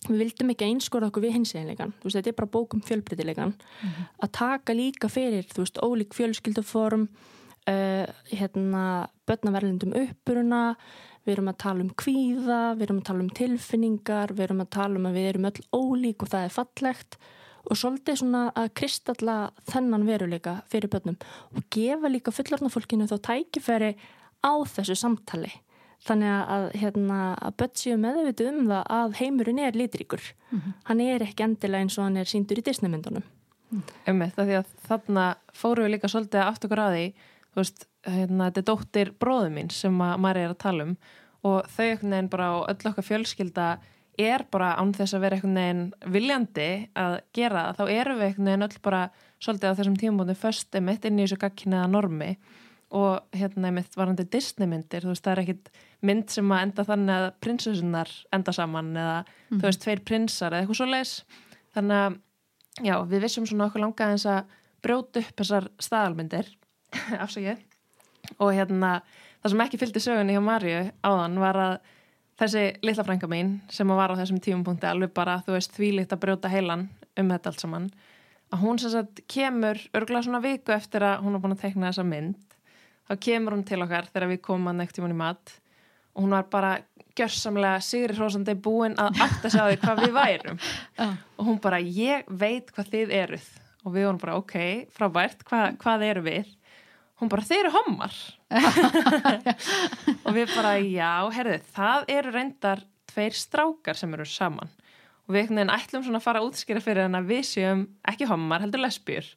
við 0.06 0.20
vildum 0.22 0.52
ekki 0.52 0.68
einskora 0.70 1.08
okkur 1.08 1.24
við 1.24 1.38
hinseginleikan 1.38 1.94
þetta 2.04 2.30
er 2.30 2.36
bara 2.38 2.52
bókum 2.52 2.82
fjölbreytileikan 2.84 3.54
að 4.22 4.32
taka 4.32 4.76
líka 4.76 5.08
fyrir, 5.08 5.48
þú 5.50 5.64
veist, 5.64 5.80
ólík 5.82 6.14
fjölskylduform 6.14 7.08
uh, 7.08 8.04
hérna, 8.30 8.84
börnaverlindum 9.26 9.96
uppuruna 9.96 10.76
við 11.26 11.32
erum 11.34 11.50
að 11.50 11.58
tala 11.64 11.82
um 11.82 11.94
kvíða 11.98 12.60
við 12.76 12.86
erum 12.86 13.00
að 13.00 13.08
tala 13.08 13.24
um 13.24 13.32
tilfinningar 13.40 14.34
við 14.36 14.44
erum 14.46 14.62
að 14.62 14.70
tala 14.78 15.00
um 15.00 15.08
að 15.08 15.18
við 15.18 15.30
erum 15.32 15.48
öll 15.50 15.64
ólík 15.74 16.22
og 16.22 16.32
það 16.34 16.46
er 16.46 16.54
fallegt 16.54 17.18
og 17.66 17.80
svolítið 17.80 18.20
svona 18.20 18.42
að 18.54 18.72
kristalla 18.78 19.36
þennan 19.66 20.06
veruleika 20.06 20.60
fyrir 20.70 20.92
börnum 20.92 21.18
og 21.56 21.66
gefa 21.74 22.10
líka 22.12 22.34
fullornafólkinu 22.34 23.08
þá 23.10 23.16
tækifæri 23.32 23.96
á 24.46 24.54
þessu 24.70 24.94
samtali 24.94 25.50
þannig 26.06 26.34
að, 26.56 26.66
hérna, 26.80 27.20
að 27.42 27.56
börn 27.62 27.74
séu 27.80 27.96
meðvitu 28.00 28.48
um 28.50 28.60
það 28.70 28.84
að 28.98 29.16
heimurinn 29.20 29.62
er 29.62 29.78
litríkur. 29.78 30.22
Hann 30.86 31.02
er 31.02 31.24
ekki 31.26 31.46
endilega 31.46 31.86
eins 31.86 31.98
og 31.98 32.06
hann 32.06 32.20
er 32.20 32.30
síndur 32.30 32.60
í 32.60 32.64
Disneymyndunum. 32.66 33.26
Ummitt, 34.06 34.36
því 34.38 34.60
að 34.60 34.72
þarna 34.86 35.26
fórum 35.52 35.86
við 35.86 35.96
líka 35.96 36.08
svolítið 36.08 36.40
að 36.40 36.94
því, 36.94 37.06
þú 37.50 37.62
veist, 37.62 37.86
hérna, 38.06 38.48
þetta 38.48 38.62
er 38.62 38.68
dóttir 38.70 39.12
bróðu 39.18 39.50
mín 39.50 39.70
sem 39.74 40.00
að 40.00 40.18
maður 40.22 40.42
er 40.42 40.52
að 40.54 40.60
tala 40.62 40.86
um 40.86 40.96
og 41.46 41.68
þau 41.70 41.84
einhvern 41.84 42.14
veginn 42.14 42.30
bara 42.32 42.48
og 42.56 42.68
öll 42.70 42.90
okkar 42.90 43.06
fjölskylda 43.06 43.66
er 44.18 44.46
bara 44.50 44.74
án 44.80 44.92
þess 44.96 45.16
að 45.16 45.24
vera 45.26 45.36
einhvern 45.36 45.58
veginn 45.60 46.12
viljandi 46.14 46.68
að 46.96 47.18
gera 47.36 47.66
það, 47.66 47.78
þá 47.78 47.98
erum 48.00 48.20
við 48.20 48.28
einhvern 48.28 48.50
veginn 48.50 48.66
öll 48.66 48.78
bara 48.86 49.02
svolítið 49.42 49.68
á 49.68 49.76
þessum 49.80 49.98
tímabóndum 50.00 50.38
först 50.40 50.78
emitt 50.78 51.04
inn 51.04 51.18
í 51.18 51.26
þessu 51.26 51.40
gagkinniða 51.42 51.90
normi. 51.90 52.30
og 52.30 52.65
hérna 53.34 53.72
emitt 53.72 53.96
varandi 53.98 54.24
Disney 54.30 54.68
myndir, 54.70 55.02
þú 55.02 55.10
veist, 55.10 55.24
það 55.24 55.32
er 55.32 55.42
ekkit 55.42 55.72
mynd 56.06 56.30
sem 56.30 56.52
að 56.54 56.62
enda 56.68 56.84
þannig 56.86 57.16
að 57.16 57.26
prinsessunar 57.42 58.12
enda 58.36 58.54
saman 58.54 58.92
eða 58.94 59.16
þú 59.48 59.64
veist, 59.64 59.82
tveir 59.82 60.04
prinsar 60.06 60.54
eða 60.54 60.62
eitthvað 60.62 60.80
svo 60.80 60.88
leis 60.92 61.16
þannig 61.74 62.04
að 62.04 62.20
Já, 62.84 62.98
við 63.08 63.24
vissum 63.24 63.46
svona 63.48 63.70
okkur 63.70 63.80
langa 63.80 64.10
eins 64.12 64.26
að 64.28 64.50
brjóta 64.84 65.22
upp 65.22 65.38
þessar 65.40 65.68
staðalmyndir 65.80 66.50
afsakið. 67.24 67.62
Og 68.36 68.50
hérna 68.52 68.98
það 69.40 69.52
sem 69.52 69.62
ekki 69.64 69.80
fylgdi 69.80 70.02
sögunni 70.04 70.34
hjá 70.36 70.42
Marju 70.44 70.82
áðan 71.06 71.38
var 71.40 71.60
að 71.62 71.76
þessi 72.42 72.64
litla 72.84 73.06
frænka 73.06 73.30
mín 73.30 73.54
sem 73.72 73.88
var 73.88 74.12
á 74.12 74.18
þessum 74.18 74.42
tímumpunkti 74.44 74.88
alveg 74.90 75.14
bara 75.16 75.38
þú 75.46 75.54
veist 75.56 75.72
þvílitt 75.76 76.12
að 76.12 76.22
brjóta 76.26 76.50
heilan 76.52 76.88
um 77.16 77.30
þetta 77.32 77.52
allt 77.52 77.64
saman 77.64 77.86
að 78.52 78.60
hún 78.60 78.80
sem 78.82 78.92
sagt 78.92 79.22
kemur 79.32 79.80
örgulega 79.96 80.26
svona 80.26 80.42
viku 80.44 80.74
eftir 80.74 81.06
að 81.06 81.22
hún 81.24 81.36
var 81.38 81.44
búin 81.46 81.56
að 81.56 81.62
tekna 81.62 81.88
þessa 81.88 82.04
mynd 82.04 82.55
þá 83.06 83.14
kemur 83.28 83.56
hún 83.56 83.64
til 83.66 83.80
okkar 83.84 84.10
þegar 84.12 84.32
við 84.32 84.42
komum 84.44 84.72
að 84.72 84.78
neitt 84.80 84.94
tímun 84.96 85.14
í 85.14 85.18
mat 85.18 85.54
og 86.16 86.24
hún 86.24 86.32
var 86.32 86.46
bara 86.52 86.72
gjörsamlega 87.16 87.80
sigri 87.84 88.16
hrósandi 88.16 88.54
búin 88.60 88.96
að 89.00 89.20
átta 89.24 89.50
sig 89.52 89.60
á 89.60 89.68
því 89.68 89.78
hvað 89.82 90.02
við 90.02 90.14
værum. 90.16 90.60
Og 91.36 91.48
hún 91.48 91.58
bara, 91.64 91.80
ég 91.80 92.28
veit 92.28 92.72
hvað 92.72 92.92
þið 92.92 93.14
eruð. 93.20 93.48
Og 93.86 93.94
við 93.94 94.06
vorum 94.08 94.20
bara, 94.20 94.36
ok, 94.40 94.56
frábært 94.96 95.44
hvað, 95.46 95.76
hvað 95.82 96.04
eru 96.08 96.24
við? 96.26 96.54
Hún 97.20 97.30
bara, 97.32 97.46
þeir 97.48 97.62
eru 97.62 97.72
hommar. 97.76 98.16
Og 100.26 100.32
við 100.36 100.52
bara, 100.52 100.74
já, 100.82 101.12
herðu, 101.36 101.60
það 101.76 102.10
eru 102.16 102.34
reyndar 102.34 102.82
tveir 103.12 103.36
strákar 103.36 103.96
sem 103.96 104.12
eru 104.16 104.26
saman. 104.28 104.72
Og 105.26 105.36
við 105.36 105.56
ætlum 105.64 106.04
svona 106.04 106.20
að 106.20 106.26
fara 106.26 106.42
að 106.42 106.50
útskýra 106.50 106.82
fyrir 106.84 107.06
henn 107.06 107.18
að 107.18 107.30
við 107.32 107.44
séum 107.48 107.86
ekki 108.06 108.28
hommar, 108.28 108.64
heldur 108.64 108.84
lesbjur 108.84 109.30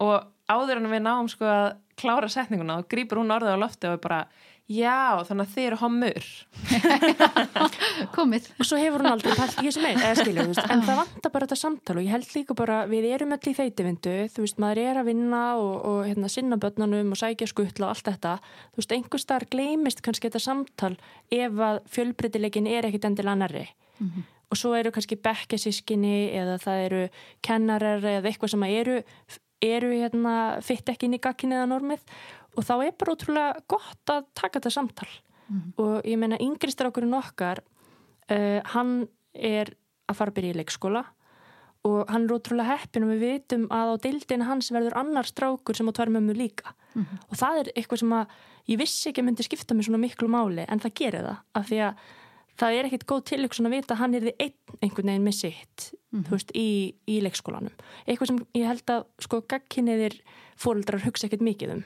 og 0.00 0.24
áður 0.50 0.82
en 0.82 0.90
við 0.90 1.02
náum 1.06 1.30
sko 1.30 1.48
að 1.48 1.66
klára 2.00 2.30
setninguna 2.32 2.80
og 2.80 2.88
grýpur 2.90 3.20
hún 3.20 3.34
orðið 3.34 3.56
á 3.56 3.62
lofti 3.62 3.88
og 3.88 3.96
við 3.96 4.04
bara, 4.06 4.20
Já, 4.70 5.18
þannig 5.26 5.48
að 5.48 5.54
þið 5.56 5.64
eru 5.66 5.76
hommur. 5.80 6.26
Komið. 8.14 8.44
Og 8.54 8.68
svo 8.68 8.76
hefur 8.78 9.02
hún 9.02 9.10
aldrei 9.10 9.32
pælt 9.34 9.56
í 9.58 9.66
þessu 9.66 9.82
veist, 9.82 10.60
en 10.62 10.84
það 10.86 11.00
vantar 11.00 11.32
bara 11.34 11.48
þetta 11.48 11.58
samtal 11.58 11.96
og 11.96 12.06
ég 12.06 12.14
held 12.14 12.28
líka 12.36 12.54
bara, 12.54 12.76
við 12.86 13.08
erum 13.10 13.34
öll 13.34 13.50
í 13.50 13.56
þeitivindu, 13.58 14.14
þú 14.30 14.44
veist, 14.44 14.60
maður 14.62 14.82
er 14.84 15.00
að 15.02 15.10
vinna 15.10 15.42
og, 15.58 15.72
og 15.90 15.98
hérna, 16.06 16.30
sinna 16.30 16.60
börnunum 16.62 17.10
og 17.10 17.18
sækja 17.18 17.50
skuttla 17.50 17.88
og 17.88 17.96
allt 17.96 18.12
þetta, 18.12 18.36
þú 18.70 18.82
veist, 18.84 18.94
einhver 18.94 19.24
starf 19.24 19.50
gleimist 19.50 20.04
kannski 20.06 20.30
þetta 20.30 20.44
samtal 20.46 20.94
ef 21.34 21.66
að 21.66 21.82
fjölbreytilegin 21.90 22.70
er 22.70 22.86
ekkit 22.86 23.10
endilega 23.10 23.42
nærri. 23.42 23.66
Mm 23.98 24.06
-hmm. 24.06 24.32
Og 24.50 24.58
svo 24.58 24.74
eru 24.74 24.90
kannski 24.94 25.18
bekkesískinni 25.18 26.30
eða 26.30 26.58
það 26.62 26.84
eru 26.86 27.08
kennarar 27.42 27.98
eða 27.98 28.28
eitthvað 28.30 28.50
sem 28.50 28.62
eru, 28.62 29.02
eru 29.64 29.90
hérna, 29.92 30.34
fitt 30.64 30.88
ekki 30.88 31.08
inn 31.08 31.16
í 31.18 31.22
gagginni 31.22 31.58
eða 31.58 31.68
normið 31.74 32.04
og 32.56 32.66
þá 32.66 32.74
er 32.78 32.96
bara 32.98 33.14
ótrúlega 33.14 33.64
gott 33.70 34.12
að 34.12 34.26
taka 34.34 34.58
þetta 34.58 34.74
samtal 34.74 35.08
mm. 35.48 35.64
og 35.82 36.08
ég 36.08 36.20
meina 36.20 36.40
yngristraukurinn 36.42 37.16
okkar 37.18 37.62
uh, 37.62 38.60
hann 38.74 39.08
er 39.34 39.74
að 40.10 40.18
fara 40.18 40.32
að 40.32 40.38
byrja 40.38 40.54
í 40.54 40.60
leikskóla 40.60 41.04
og 41.88 42.10
hann 42.12 42.26
er 42.26 42.34
ótrúlega 42.36 42.76
heppin 42.76 43.06
og 43.06 43.14
við 43.14 43.22
veitum 43.24 43.66
að 43.72 43.94
á 43.94 44.02
deildinu 44.04 44.48
hans 44.48 44.70
verður 44.74 44.98
annar 45.00 45.28
strákur 45.28 45.76
sem 45.76 45.88
á 45.88 45.96
tværmömmu 45.96 46.34
líka 46.36 46.74
mm. 46.94 47.20
og 47.28 47.36
það 47.40 47.62
er 47.62 47.70
eitthvað 47.74 48.02
sem 48.02 48.16
að 48.16 48.34
ég 48.70 48.80
vissi 48.80 49.10
ekki 49.10 49.22
að 49.22 49.28
myndi 49.28 49.46
skipta 49.46 49.76
mig 49.76 49.88
svona 49.88 50.02
miklu 50.02 50.28
máli 50.30 50.66
en 50.66 50.82
það 50.82 50.96
gerir 51.00 51.28
það 51.28 51.38
af 51.60 51.70
því 51.70 51.80
að 51.86 52.08
það 52.60 52.76
er 52.76 52.88
ekkit 52.88 53.06
góð 53.08 53.22
tilöksun 53.30 53.68
að 53.68 53.74
vita 53.76 53.94
að 53.94 54.00
hann 54.02 54.16
er 54.16 54.26
því 54.26 54.34
einn 54.44 54.76
einhvern 54.84 55.10
veginn 55.10 55.26
með 55.26 55.36
sitt 55.38 55.86
mm. 56.12 56.24
veist, 56.28 56.52
í, 56.56 56.68
í 57.08 57.18
leikskólanum. 57.24 57.74
Eitthvað 58.04 58.30
sem 58.30 58.40
ég 58.58 58.68
held 58.68 58.92
að 58.94 59.06
sko 59.24 59.40
gagkinniðir 59.50 60.18
fóröldrar 60.60 61.04
hugsa 61.06 61.28
ekkit 61.28 61.44
mikið 61.46 61.74
um. 61.78 61.82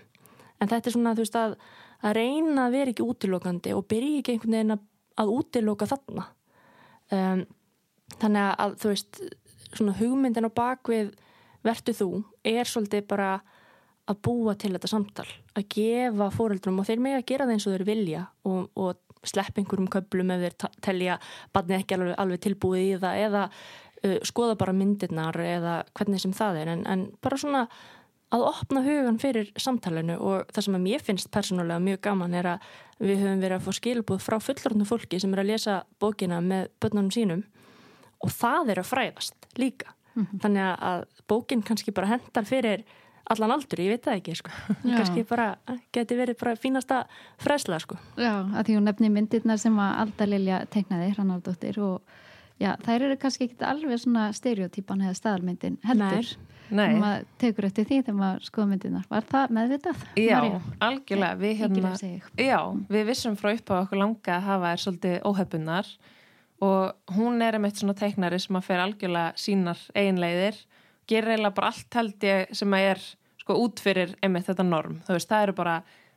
En 0.63 0.71
þetta 0.71 0.91
er 0.91 0.97
svona 0.97 1.15
veist 1.19 1.39
að, 1.39 1.57
að 2.03 2.17
reyna 2.19 2.67
að 2.67 2.79
vera 2.79 2.95
ekki 2.95 3.07
útilokandi 3.07 3.75
og 3.77 3.87
byrja 3.91 4.21
ekki 4.23 4.35
einhvern 4.37 4.59
veginn 4.59 4.77
að, 4.77 4.85
að 5.23 5.35
útiloka 5.39 5.91
þarna. 5.91 6.29
Um, 7.15 7.45
þannig 8.19 8.53
að 8.67 8.79
þú 8.83 8.93
veist 8.95 9.23
svona 9.75 9.97
hugmyndin 9.99 10.49
á 10.49 10.53
bakvið 10.55 11.13
vertu 11.65 11.95
þú 11.97 12.09
er 12.47 12.69
svolítið 12.69 13.07
bara 13.11 13.35
að 14.11 14.21
búa 14.27 14.53
til 14.61 14.75
þetta 14.75 14.91
samtal 14.91 15.27
að 15.57 15.69
gefa 15.73 16.29
fóreldrum 16.35 16.81
og 16.83 16.89
þeir 16.89 17.01
með 17.01 17.19
að 17.19 17.27
gera 17.31 17.47
það 17.47 17.55
eins 17.55 17.67
og 17.67 17.75
þeir 17.75 17.87
vilja 17.89 18.25
og, 18.45 18.67
og 18.77 18.99
slepp 19.29 19.59
einhverjum 19.59 19.91
köplum 19.93 20.31
ef 20.35 20.45
þeir 20.45 20.79
telja 20.85 21.19
barnið 21.53 21.81
ekki 21.81 21.99
alveg, 21.99 22.15
alveg 22.19 22.45
tilbúið 22.47 22.85
í 22.85 22.95
það 23.03 23.25
eða 23.27 23.43
uh, 23.51 24.17
skoða 24.23 24.57
bara 24.61 24.77
myndirnar 24.77 25.41
eða 25.41 25.77
hvernig 25.93 26.25
sem 26.25 26.33
það 26.37 26.63
er 26.63 26.73
en, 26.77 26.87
en 26.87 27.07
bara 27.25 27.41
svona 27.41 27.67
að 28.35 28.45
opna 28.49 28.83
hugan 28.83 29.19
fyrir 29.23 29.51
samtalenu 29.61 30.17
og 30.19 30.49
það 30.55 30.67
sem 30.67 30.79
mér 30.83 31.03
finnst 31.07 31.31
persónulega 31.35 31.83
mjög 31.83 32.01
gaman 32.09 32.35
er 32.35 32.49
að 32.55 32.71
við 32.99 33.23
höfum 33.23 33.43
verið 33.43 33.57
að 33.59 33.67
fá 33.67 33.79
skilbúð 33.79 34.23
frá 34.25 34.39
fullorðnu 34.43 34.87
fólki 34.89 35.21
sem 35.23 35.35
er 35.35 35.43
að 35.43 35.51
lesa 35.53 35.77
bókina 36.03 36.41
með 36.43 36.71
börnunum 36.83 37.13
sínum 37.15 37.45
og 38.25 38.33
það 38.33 38.73
er 38.75 38.81
að 38.81 38.91
fræðast 38.91 39.49
líka. 39.61 39.95
Mm 40.15 40.27
-hmm. 40.27 40.41
Þannig 40.43 40.65
að 40.91 41.05
bókin 41.29 41.63
kannski 41.63 41.93
bara 41.93 42.07
hendar 42.07 42.45
fyrir 42.45 42.85
allan 43.33 43.55
aldur, 43.55 43.81
ég 43.85 43.95
veit 43.95 44.05
það 44.05 44.19
ekki 44.21 44.37
sko. 44.41 44.55
kannski 44.97 45.25
bara 45.29 45.49
geti 45.95 46.19
verið 46.19 46.39
bara 46.41 46.57
fínasta 46.61 47.05
fræðsla 47.43 47.81
sko. 47.83 47.99
Já, 48.21 48.35
að 48.43 48.69
því 48.69 48.79
hún 48.79 48.89
nefni 48.91 49.13
myndirnar 49.15 49.61
sem 49.63 49.79
að 49.81 50.01
Alda 50.05 50.29
Lilja 50.29 50.65
teknaði, 50.73 51.13
Rannardóttir 51.19 51.81
og 51.85 52.19
já, 52.63 52.75
þær 52.85 53.09
eru 53.11 53.21
kannski 53.21 53.49
ekki 53.49 53.65
alveg 53.69 54.03
svona 54.03 54.29
stereotýpan 54.37 55.07
eða 55.07 55.21
staðalmyndin 55.21 55.81
heldur. 55.87 56.35
Nei 56.39 56.51
maður 56.73 57.27
tekur 57.41 57.67
eftir 57.69 57.87
því 57.89 58.01
þegar 58.01 58.17
maður 58.19 58.47
skoða 58.49 58.69
myndinar 58.71 59.07
var 59.11 59.27
það 59.29 59.55
meðvitað? 59.59 60.05
Já, 60.17 60.37
Marja? 60.39 60.61
algjörlega 60.87 61.39
við, 61.41 61.55
hérna, 61.61 61.93
já, 62.41 62.59
við 62.95 63.09
vissum 63.11 63.37
frá 63.39 63.51
upp 63.53 63.73
á 63.73 63.75
okkur 63.83 64.01
langa 64.01 64.37
að 64.39 64.47
hafa 64.49 64.71
er 64.73 64.85
svolítið 64.85 65.17
óhefbunar 65.29 65.91
og 66.65 67.17
hún 67.19 67.45
er 67.45 67.59
einmitt 67.59 67.81
svona 67.81 67.97
teiknari 67.99 68.41
sem 68.41 68.57
að 68.57 68.67
fer 68.69 68.83
algjörlega 68.85 69.35
sínar 69.41 69.83
einleiðir, 69.99 70.57
gerir 71.11 71.35
eiginlega 71.35 71.57
bara 71.57 71.73
allt 71.73 71.99
held 71.99 72.29
ég 72.29 72.55
sem 72.57 72.77
að 72.77 72.89
er 72.93 73.03
sko 73.43 73.59
út 73.61 73.83
fyrir 73.83 74.15
einmitt 74.25 74.47
þetta 74.49 74.65
norm, 74.67 75.01
þú 75.05 75.19
veist, 75.19 75.29
það 75.29 75.49
eru 75.49 75.57
bara 75.59 75.75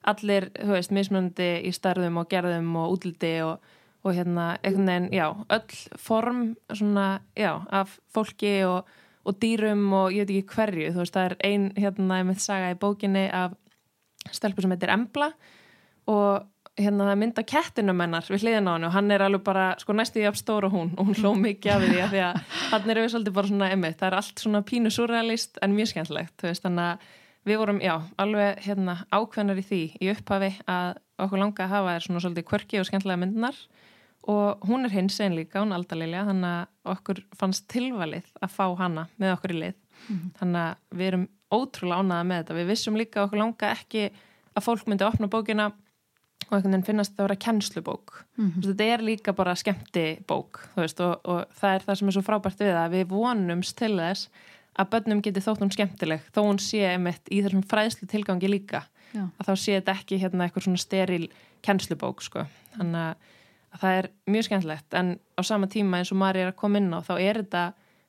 allir, 0.08 0.52
þú 0.56 0.78
veist, 0.78 0.94
mismunandi 0.96 1.50
í 1.68 1.74
starðum 1.76 2.22
og 2.22 2.30
gerðum 2.32 2.70
og 2.80 2.94
útliti 2.96 3.34
og, 3.44 3.74
og 4.08 4.16
hérna, 4.16 4.54
einhvern 4.62 4.88
veginn, 4.88 5.10
já, 5.12 5.28
öll 5.58 6.00
form 6.00 6.46
svona, 6.72 7.10
já, 7.36 7.52
af 7.68 8.00
fólki 8.16 8.62
og 8.70 8.88
og 9.28 9.36
dýrum 9.44 9.88
og 9.92 10.14
ég 10.16 10.24
veit 10.24 10.38
ekki 10.40 10.56
hverju. 10.56 10.92
Þú 10.96 11.04
veist 11.04 11.16
það 11.18 11.30
er 11.30 11.36
ein 11.50 11.66
hérna 11.76 12.22
ég 12.22 12.28
mitt 12.30 12.44
saga 12.44 12.72
í 12.72 12.80
bókinni 12.80 13.26
af 13.36 13.58
stelpu 14.32 14.64
sem 14.64 14.72
heitir 14.72 14.94
Embla 14.94 15.32
og 16.08 16.48
hérna 16.78 17.14
mynda 17.18 17.44
kettinum 17.48 18.02
hennar 18.04 18.28
við 18.30 18.46
hliðin 18.46 18.70
á 18.70 18.72
hann 18.76 18.88
og 18.88 18.94
hann 18.94 19.14
er 19.14 19.24
alveg 19.26 19.44
bara 19.46 19.68
sko 19.82 19.96
næstu 19.98 20.22
í 20.22 20.28
afstóra 20.30 20.70
hún 20.72 20.92
og 20.98 21.10
hún. 21.10 21.18
Hló 21.18 21.34
mikið 21.38 21.74
af 21.74 21.86
því 21.86 22.02
að 22.04 22.12
því 22.14 22.22
að 22.28 22.42
hann 22.72 22.92
er 22.94 23.02
við 23.02 23.10
svolítið 23.14 23.38
bara 23.38 23.52
svona 23.52 23.72
emitt, 23.74 23.98
það 24.00 24.10
er 24.10 24.18
allt 24.20 24.44
svona 24.44 24.62
pínu 24.68 24.92
surrealist 24.94 25.58
en 25.62 25.76
mjög 25.78 25.92
skemmtlegt 25.94 26.46
veist, 26.46 26.66
þannig 26.66 26.92
að 26.92 27.08
við 27.48 27.62
vorum 27.64 27.82
já 27.82 27.96
alveg 28.20 28.62
hérna 28.68 28.98
ákveðnar 29.10 29.62
í 29.62 29.66
því 29.72 29.82
í 30.02 30.12
upphafi 30.14 30.54
að 30.68 31.02
okkur 31.18 31.42
langa 31.42 31.66
að 31.66 31.74
hafa 31.74 31.96
er 31.96 32.06
svona 32.06 32.24
svolítið 32.24 32.48
kvörki 32.52 32.82
og 32.82 32.90
skemmtlega 32.90 33.22
myndunar 33.24 33.62
og 34.28 34.68
hún 34.68 34.86
er 34.86 34.92
hins 34.92 35.18
einn 35.24 35.38
líka, 35.38 35.64
hún 35.64 35.72
er 35.72 35.80
aldalilja 35.80 36.26
þannig 36.28 36.54
að 36.54 36.94
okkur 36.94 37.24
fannst 37.40 37.68
tilvalið 37.72 38.28
að 38.44 38.54
fá 38.54 38.66
hana 38.78 39.08
með 39.18 39.38
okkur 39.38 39.54
í 39.56 39.60
lið. 39.62 39.78
-hmm. 40.08 40.32
þannig 40.40 40.62
að 40.62 40.98
við 41.00 41.08
erum 41.08 41.28
ótrúlega 41.54 42.04
ánaða 42.04 42.28
með 42.28 42.42
þetta. 42.42 42.58
Við 42.58 42.72
vissum 42.72 43.00
líka 43.00 43.24
okkur 43.24 43.42
langa 43.42 43.72
ekki 43.74 44.08
að 44.58 44.66
fólk 44.66 44.88
myndi 44.88 45.08
opna 45.08 45.30
bókina 45.32 45.72
og 46.48 46.54
einhvern 46.56 46.72
veginn 46.72 46.88
finnast 46.88 47.16
það 47.16 47.24
að 47.24 47.28
vera 47.28 47.44
kennslubók 47.46 48.14
mm 48.38 48.52
-hmm. 48.52 48.68
þetta 48.68 48.84
er 48.84 49.04
líka 49.04 49.34
bara 49.34 49.56
skemmti 49.56 50.06
bók 50.28 50.60
veist, 50.76 51.00
og, 51.00 51.20
og 51.24 51.46
það 51.52 51.74
er 51.76 51.82
það 51.88 51.96
sem 51.96 52.08
er 52.08 52.14
svo 52.14 52.22
frábært 52.22 52.60
við 52.60 52.76
að 52.76 52.92
við 52.92 53.08
vonumst 53.10 53.78
til 53.78 53.98
þess 53.98 54.30
að 54.78 54.90
börnum 54.90 55.22
geti 55.22 55.42
þótt 55.42 55.62
hún 55.62 55.72
skemmtileg 55.72 56.22
þó 56.34 56.42
hún 56.42 56.60
sé 56.60 56.86
einmitt 56.94 57.28
í 57.32 57.42
þessum 57.42 57.64
fræðslu 57.64 58.08
tilgangi 58.08 58.48
líka 58.48 58.84
Já. 59.14 59.30
að 59.40 59.48
þá 59.48 59.56
sé 59.56 59.72
þetta 59.80 59.92
ekki 59.92 60.20
hérna 60.22 60.44
eitthvað 60.44 60.64
svona 60.64 60.78
steril 60.78 61.30
kennslubók 61.62 62.22
sko. 62.22 62.46
þannig 62.78 63.02
að 63.02 63.16
að 63.74 63.84
það 63.84 63.98
er 64.00 64.10
mjög 64.28 64.48
skemmtilegt 64.48 64.98
en 64.98 65.20
á 65.38 65.42
sama 65.44 65.68
tíma 65.68 66.00
eins 66.00 66.12
og 66.14 66.20
maður 66.22 66.42
er 66.42 66.52
að 66.52 66.60
koma 66.62 66.82
inn 66.82 66.94
á 66.94 67.00
þá 67.04 67.14
er 67.20 67.42
þetta 67.42 67.64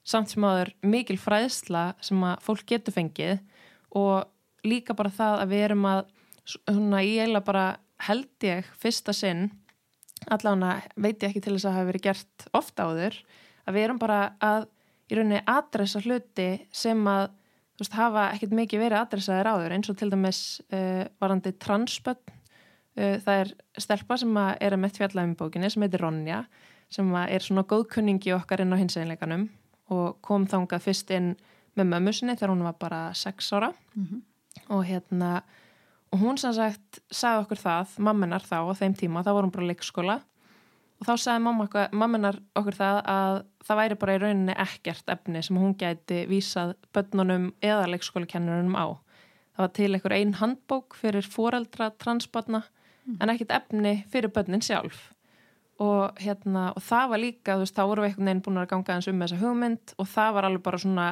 samt 0.08 0.32
sem 0.32 0.44
aður 0.44 0.72
mikil 0.82 1.18
fræðsla 1.20 1.84
sem 2.04 2.22
að 2.24 2.44
fólk 2.46 2.64
getur 2.68 2.94
fengið 2.94 3.40
og 3.98 4.68
líka 4.68 4.96
bara 4.96 5.12
það 5.12 5.42
að 5.42 5.52
við 5.52 5.64
erum 5.68 5.88
að 5.90 6.00
svona 6.48 7.02
ég 7.04 7.28
eila 7.28 7.42
bara 7.44 7.66
held 8.06 8.46
ég 8.46 8.68
fyrsta 8.78 9.12
sinn 9.16 9.48
allavega 10.30 10.82
veit 10.96 11.22
ég 11.22 11.30
ekki 11.30 11.42
til 11.44 11.54
þess 11.54 11.66
að 11.66 11.70
það 11.70 11.78
hafi 11.78 11.90
verið 11.92 12.06
gert 12.08 12.48
ofta 12.52 12.88
áður 12.88 13.18
að 13.68 13.74
við 13.74 13.84
erum 13.86 13.98
bara 13.98 14.20
að 14.40 14.66
í 15.08 15.18
rauninni 15.18 15.42
adressa 15.46 16.02
hluti 16.04 16.48
sem 16.74 17.06
að 17.08 17.28
þú 17.78 17.84
veist 17.84 17.94
hafa 17.94 18.24
ekkert 18.34 18.56
mikið 18.58 18.82
verið 18.82 18.98
adressaðir 18.98 19.50
áður 19.52 19.74
eins 19.76 19.90
og 19.90 19.98
til 19.98 20.10
dæmis 20.10 20.42
uh, 20.74 21.04
varandi 21.22 21.54
transböld 21.62 22.34
Eh, 22.98 23.18
það 23.22 23.42
er 23.42 23.52
stelpa 23.78 24.16
sem 24.18 24.38
er 24.38 24.74
að 24.74 24.82
mitt 24.82 24.98
fjallaðum 24.98 25.36
í 25.36 25.38
bókinni 25.38 25.70
sem 25.70 25.84
heitir 25.84 26.02
Ronja 26.02 26.42
sem 26.90 27.10
er 27.20 27.44
svona 27.44 27.66
góðkunningi 27.68 28.32
okkar 28.34 28.64
inn 28.64 28.74
á 28.74 28.80
hinseginleikanum 28.80 29.44
og 29.94 30.18
kom 30.24 30.48
þangað 30.50 30.86
fyrst 30.88 31.12
inn 31.14 31.34
með 31.78 31.92
mömmu 31.92 32.14
sinni 32.16 32.34
þegar 32.34 32.54
hún 32.54 32.64
var 32.66 32.78
bara 32.80 33.00
6 33.14 33.52
ára 33.54 33.68
mm 33.70 34.06
-hmm. 34.06 34.22
og 34.74 34.82
hérna 34.88 35.42
og 36.12 36.22
hún 36.22 36.38
sem 36.40 36.54
sagt 36.56 37.00
sagði 37.12 37.44
okkur 37.44 37.60
það 37.62 37.98
mamminar 38.08 38.44
þá 38.46 38.58
á 38.64 38.72
þeim 38.78 38.96
tíma, 38.98 39.24
þá 39.26 39.32
vorum 39.36 39.52
bara 39.54 39.68
leikskóla. 39.70 40.18
Og 40.98 41.06
þá 41.06 41.12
sagði 41.22 41.74
mamminar 41.94 42.40
okkur 42.58 42.78
það 42.78 43.00
að 43.12 43.36
það 43.68 43.80
væri 43.82 43.98
bara 44.00 44.14
í 44.16 44.22
rauninni 44.22 44.56
ekkert 44.64 45.12
efni 45.14 45.42
sem 45.46 45.60
hún 45.60 45.76
gæti 45.78 46.24
vísað 46.30 46.74
börnunum 46.96 47.52
eða 47.62 47.90
leikskólakennunum 47.92 48.74
á. 48.74 48.98
Það 49.54 49.64
var 49.64 49.72
til 49.76 49.90
einhver 49.92 50.16
einn 50.16 50.34
handbók 50.38 50.96
fyrir 50.98 51.26
foreldra 51.26 51.90
transbarna 52.02 52.64
mm. 52.64 53.20
en 53.20 53.32
ekkit 53.34 53.54
efni 53.54 53.94
fyrir 54.10 54.32
börnin 54.34 54.64
sjálf. 54.64 55.08
Og, 55.78 56.18
hérna, 56.18 56.72
og 56.74 56.82
það 56.82 57.10
var 57.12 57.22
líka, 57.22 57.54
þú 57.54 57.62
veist, 57.62 57.76
þá 57.76 57.84
voru 57.86 58.02
við 58.02 58.08
einhvern 58.08 58.28
veginn 58.30 58.44
búin 58.46 58.60
að 58.62 58.70
ganga 58.72 58.94
eins 58.96 59.08
um 59.10 59.20
þessa 59.22 59.38
hugmynd 59.38 59.92
og 59.94 60.08
það 60.10 60.32
var 60.34 60.48
alveg 60.48 60.64
bara 60.64 60.80
svona 60.82 61.08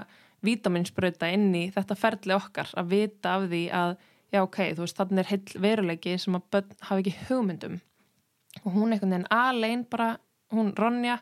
vitaminsbröta 0.47 1.31
inn 1.35 1.53
í 1.55 1.65
þetta 1.75 1.97
ferli 1.99 2.35
okkar 2.35 2.73
að 2.79 2.91
vita 2.91 3.37
af 3.37 3.47
því 3.51 3.63
að, 3.75 3.95
já 4.33 4.43
ok, 4.43 4.57
þú 4.75 4.85
veist, 4.85 4.97
þannig 4.99 5.19
er 5.25 5.31
heil 5.31 5.61
veruleiki 5.63 6.17
sem 6.19 6.35
að 6.35 6.47
börn 6.53 6.77
hafa 6.81 7.01
ekki 7.03 7.15
hugmyndum 7.29 7.81
og 8.65 8.73
hún 8.73 8.93
einhvern 8.95 9.13
veginn 9.15 9.29
alveg 9.31 9.85
bara, 9.93 10.19
hún 10.53 10.73
Ronja, 10.77 11.19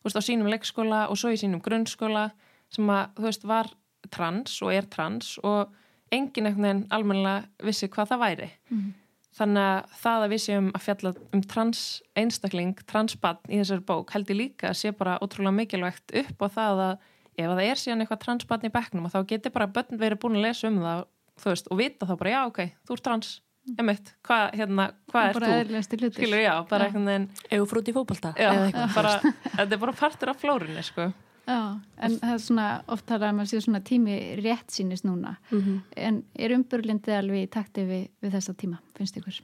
þú 0.00 0.08
veist, 0.08 0.16
á 0.20 0.22
sínum 0.24 0.48
leikskóla 0.52 1.06
og 1.10 1.18
svo 1.20 1.32
í 1.34 1.40
sínum 1.40 1.60
grunnskóla 1.64 2.30
sem 2.72 2.86
að, 2.90 3.10
þú 3.16 3.26
veist, 3.28 3.44
var 3.44 3.72
trans 4.10 4.60
og 4.62 4.72
er 4.72 4.86
trans 4.86 5.34
og 5.42 5.72
engin 6.14 6.46
einhvern 6.46 6.62
veginn 6.68 6.86
almennilega 6.94 7.66
vissi 7.66 7.88
hvað 7.88 8.12
það 8.12 8.22
væri 8.22 8.50
Mhm. 8.70 8.92
þannig 9.36 9.66
að 9.66 9.96
það 10.02 10.22
að 10.24 10.30
við 10.32 10.40
séum 10.46 10.68
að 10.72 10.84
fjalla 10.86 11.14
um 11.34 11.42
trans 11.42 11.80
einstakling, 12.16 12.74
transbann 12.86 13.36
í 13.50 13.58
þessari 13.60 13.84
bók 13.84 14.10
held 14.14 14.26
ég 14.30 14.36
líka 14.38 14.70
að 14.70 14.78
sé 14.80 14.92
bara 14.96 15.18
ótrúlega 15.20 15.52
mikilvægt 15.58 16.14
upp 16.22 16.38
á 16.40 16.48
það 16.48 16.78
að 16.86 16.98
ef 17.36 17.50
það 17.50 17.60
er 17.66 17.74
síðan 17.82 18.00
eitthvað 18.06 18.22
transbann 18.24 18.64
í 18.64 18.70
bekknum 18.72 19.10
þá 19.12 19.18
getur 19.26 19.52
bara 19.52 19.66
börn 19.66 19.98
verið 20.00 20.18
búin 20.22 20.36
að 20.38 20.46
lesa 20.46 20.68
um 20.68 20.78
það 20.80 21.04
þú 21.40 21.50
veist, 21.52 21.68
og 21.70 21.78
vita 21.80 22.06
þá 22.08 22.14
bara, 22.20 22.30
já 22.36 22.40
ok, 22.50 22.62
þú 22.88 22.96
ert 22.96 23.04
trans 23.06 23.34
emitt, 23.82 24.12
hvað 24.22 24.54
hérna, 24.60 24.84
hva 25.10 25.22
er 25.26 25.34
bara 25.34 25.46
þú? 25.50 25.54
eðlilegasti 25.60 25.96
hlutur. 25.98 26.20
Skilur, 26.20 26.40
já, 26.44 26.52
bara 26.70 26.84
einhvern 26.86 27.08
veginn 27.10 27.28
Egu 27.56 27.64
frúti 27.66 27.90
í 27.90 27.94
fótbolta 27.96 28.30
já, 28.38 28.50
eða 28.52 28.66
eitthvað. 28.68 28.94
bara, 28.94 29.14
þetta 29.56 29.74
er 29.74 29.80
bara 29.82 29.92
partur 30.00 30.30
af 30.32 30.38
flórunni, 30.42 30.84
sko 30.86 31.08
Já, 31.46 31.58
en 32.02 32.14
það 32.18 32.30
er 32.34 32.40
svona 32.42 32.66
oft 32.90 33.04
talað 33.06 33.30
um 33.34 33.40
að 33.44 33.50
sé 33.52 33.60
svona 33.62 33.80
tími 33.86 34.14
rétt 34.42 34.70
sínist 34.74 35.04
núna 35.06 35.36
Mhm. 35.54 35.76
en 35.96 36.22
er 36.34 36.54
umburlindið 36.56 37.18
alveg 37.20 37.44
í 37.46 37.50
takti 37.54 37.84
við, 37.86 38.08
við 38.22 38.32
þessa 38.34 38.54
tíma, 38.58 38.78
finnst 38.98 39.18
ykkur? 39.20 39.38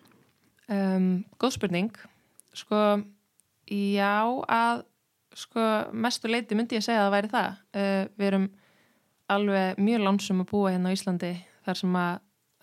Um, 0.73 1.25
góð 1.39 1.53
spurning 1.59 1.93
sko, 2.55 3.03
já 3.71 4.15
að 4.49 4.83
sko, 5.35 5.63
mestu 5.95 6.29
leiti 6.31 6.55
myndi 6.59 6.77
ég 6.79 6.83
segja 6.85 7.05
að 7.05 7.07
það 7.09 7.15
væri 7.17 7.31
það 7.33 7.49
uh, 7.75 8.03
við 8.19 8.27
erum 8.33 8.49
alveg 9.33 9.79
mjög 9.81 10.03
lánsum 10.07 10.43
að 10.45 10.51
búa 10.51 10.73
hérna 10.75 10.91
á 10.91 10.97
Íslandi 10.97 11.33
þar 11.67 11.81
sem 11.81 11.99
að, 11.99 12.15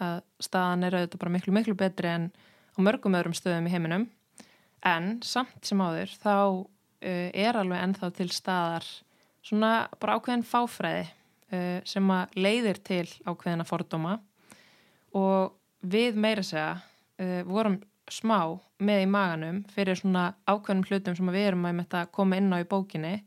að 0.06 0.18
staðan 0.44 0.88
er 0.88 0.98
auðvitað 0.98 1.22
bara 1.24 1.36
miklu 1.36 1.56
miklu 1.56 1.76
betri 1.80 2.12
en 2.12 2.30
á 2.76 2.80
mörgum 2.84 3.18
öðrum 3.20 3.36
stöðum 3.38 3.70
í 3.70 3.74
heiminum. 3.74 4.08
En 4.86 5.18
samt 5.26 5.68
sem 5.68 5.82
áður 5.84 6.14
þá 6.22 6.36
uh, 6.40 6.66
er 7.04 7.60
alveg 7.60 7.84
ennþá 7.84 8.12
til 8.16 8.30
staðar 8.32 8.88
svona 9.46 9.74
bara 10.00 10.18
ákveðin 10.20 10.48
fáfræði 10.48 11.06
uh, 11.08 11.80
sem 11.88 12.12
að 12.16 12.40
leiðir 12.40 12.82
til 12.88 13.06
ákveðina 13.28 13.68
fordóma. 13.68 14.20
Og 15.18 15.56
við 15.82 16.20
meira 16.20 16.46
segja 16.46 16.78
uh, 16.80 17.42
vorum 17.48 17.80
smá 18.10 18.58
með 18.80 19.04
í 19.04 19.10
maganum 19.12 19.64
fyrir 19.74 20.00
svona 20.00 20.32
ákveðnum 20.48 20.88
hlutum 20.88 21.18
sem 21.18 21.34
við 21.34 21.50
erum 21.52 21.68
að 21.70 22.08
koma 22.16 22.40
inn 22.40 22.54
á 22.56 22.64
í 22.64 22.68
bókinni. 22.70 23.20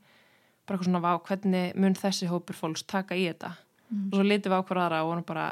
Bara 0.63 0.79
eitthvað 0.79 0.89
svona, 0.89 1.03
vá, 1.03 1.13
hvernig 1.27 1.77
mun 1.77 1.99
þessi 1.99 2.29
hópur 2.31 2.57
fólks 2.57 2.85
taka 2.87 3.19
í 3.19 3.27
þetta? 3.27 3.53
Mm. 3.93 4.09
og 4.09 4.17
svo 4.17 4.25
litum 4.25 4.53
við 4.53 4.57
á 4.57 4.67
hver 4.69 4.81
aðra 4.81 5.03
og 5.05 5.11
vorum 5.11 5.27
bara 5.29 5.47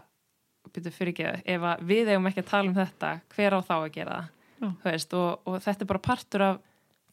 byrju 0.68 0.92
fyrir 0.94 1.12
ekki, 1.14 1.30
ef 1.54 1.64
að 1.66 1.86
við 1.88 2.10
eigum 2.12 2.28
ekki 2.30 2.44
að 2.44 2.50
tala 2.50 2.70
um 2.70 2.76
þetta, 2.76 3.12
hver 3.34 3.56
á 3.56 3.60
þá 3.60 3.74
að 3.78 3.92
gera 3.96 4.18
það? 4.18 4.36
Veist, 4.84 5.14
og, 5.16 5.48
og 5.48 5.62
þetta 5.64 5.84
er 5.84 5.88
bara 5.88 6.02
partur 6.04 6.44
af 6.44 6.58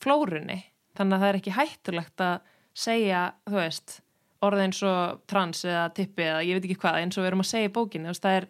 flórunni. 0.04 0.58
Þannig 0.98 1.16
að 1.16 1.22
það 1.24 1.30
er 1.30 1.38
ekki 1.40 1.56
hættulegt 1.56 2.24
að 2.26 2.52
segja, 2.78 3.22
veist 3.50 4.02
orðið 4.46 4.64
eins 4.68 4.82
og 4.86 5.22
trans 5.30 5.64
eða 5.66 5.86
tippi 5.98 6.26
eða 6.26 6.42
ég 6.46 6.58
veit 6.58 6.68
ekki 6.68 6.82
hvað, 6.84 7.00
eins 7.02 7.18
og 7.18 7.24
við 7.24 7.32
erum 7.32 7.44
að 7.44 7.50
segja 7.52 7.70
í 7.70 8.32
er, 8.32 8.48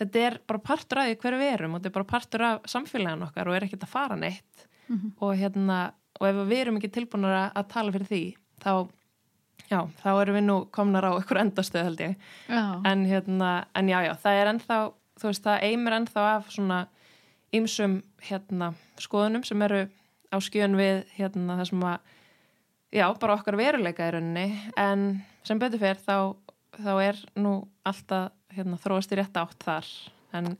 þetta 0.00 0.24
er 0.26 0.38
bara 0.50 0.64
partur 0.66 1.00
af 1.00 1.08
því 1.08 1.18
hverju 1.22 1.40
við 1.40 1.52
erum 1.54 1.74
og 1.74 1.80
þetta 1.80 1.90
er 1.90 1.96
bara 1.96 2.10
partur 2.10 2.44
af 2.44 2.66
samfélagin 2.68 3.26
okkar 3.28 3.48
og 3.48 3.56
er 3.56 3.66
ekkert 3.68 3.86
að 3.86 3.94
fara 3.94 4.16
neitt. 4.16 4.68
Mhm. 4.84 5.14
og 5.24 5.30
hérna, 5.40 5.94
og 6.20 6.26
ef 6.28 6.36
við 6.44 6.58
erum 6.60 6.76
ekki 6.76 6.90
tilbúinur 6.92 7.32
að, 7.32 7.46
að 7.56 7.68
tala 7.72 7.92
fyrir 7.94 8.08
því, 8.10 8.24
þá 8.60 8.72
já, 9.74 9.80
þá 10.00 10.08
erum 10.22 10.38
við 10.38 10.46
nú 10.46 10.58
komnar 10.74 11.08
á 11.10 11.12
ykkur 11.18 11.42
endastöð 11.44 11.88
held 11.90 12.04
ég, 12.06 12.16
Já, 12.48 12.62
en 12.92 13.04
hérna 13.10 13.52
en 13.74 13.90
já, 13.92 13.98
já, 14.06 14.12
það 14.24 14.40
er 14.40 14.52
ennþá, 14.54 14.78
þú 15.20 15.30
veist, 15.30 15.44
það 15.44 15.66
eimir 15.68 15.98
ennþá 15.98 16.26
af 16.36 16.50
svona 16.54 16.80
ymsum 17.54 18.00
hérna 18.28 18.72
skoðunum 19.02 19.44
sem 19.46 19.62
eru 19.66 19.84
á 20.34 20.36
skjön 20.42 20.74
við 20.78 21.04
hérna 21.18 21.58
það 21.60 21.68
sem 21.70 21.84
að 21.86 22.14
já, 22.94 23.06
bara 23.20 23.36
okkar 23.38 23.58
veruleika 23.58 24.08
í 24.08 24.14
rauninni. 24.14 24.46
En 24.80 25.06
sem 25.46 25.58
betur 25.62 25.82
fyrir 25.82 26.00
þá, 26.02 26.34
þá 26.78 26.92
er 27.04 27.20
nú 27.38 27.56
alltaf 27.86 28.32
hérna, 28.54 28.78
þróast 28.82 29.14
í 29.14 29.18
rétt 29.18 29.38
átt 29.38 29.66
þar. 29.66 29.88
En, 30.34 30.52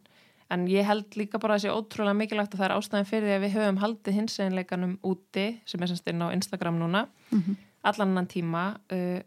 en 0.55 0.67
ég 0.71 0.87
held 0.87 1.15
líka 1.19 1.41
bara 1.43 1.57
að 1.57 1.65
það 1.65 1.67
sé 1.67 1.75
ótrúlega 1.79 2.19
mikilvægt 2.19 2.55
og 2.55 2.61
það 2.63 2.69
er 2.69 2.77
ástæðin 2.79 3.11
fyrir 3.11 3.29
því 3.29 3.37
að 3.37 3.45
við 3.47 3.55
höfum 3.59 3.83
haldið 3.83 4.19
hins 4.19 4.39
einleikanum 4.43 4.97
úti 5.07 5.47
sem 5.71 5.83
er 5.83 5.93
semst 5.93 6.11
inn 6.11 6.23
á 6.23 6.35
Instagram 6.35 6.79
núna. 6.83 7.07
Mhm. 7.35 7.57
Allan 7.85 8.11
annan 8.15 8.27
tíma 8.31 8.65
uh, 8.93 9.21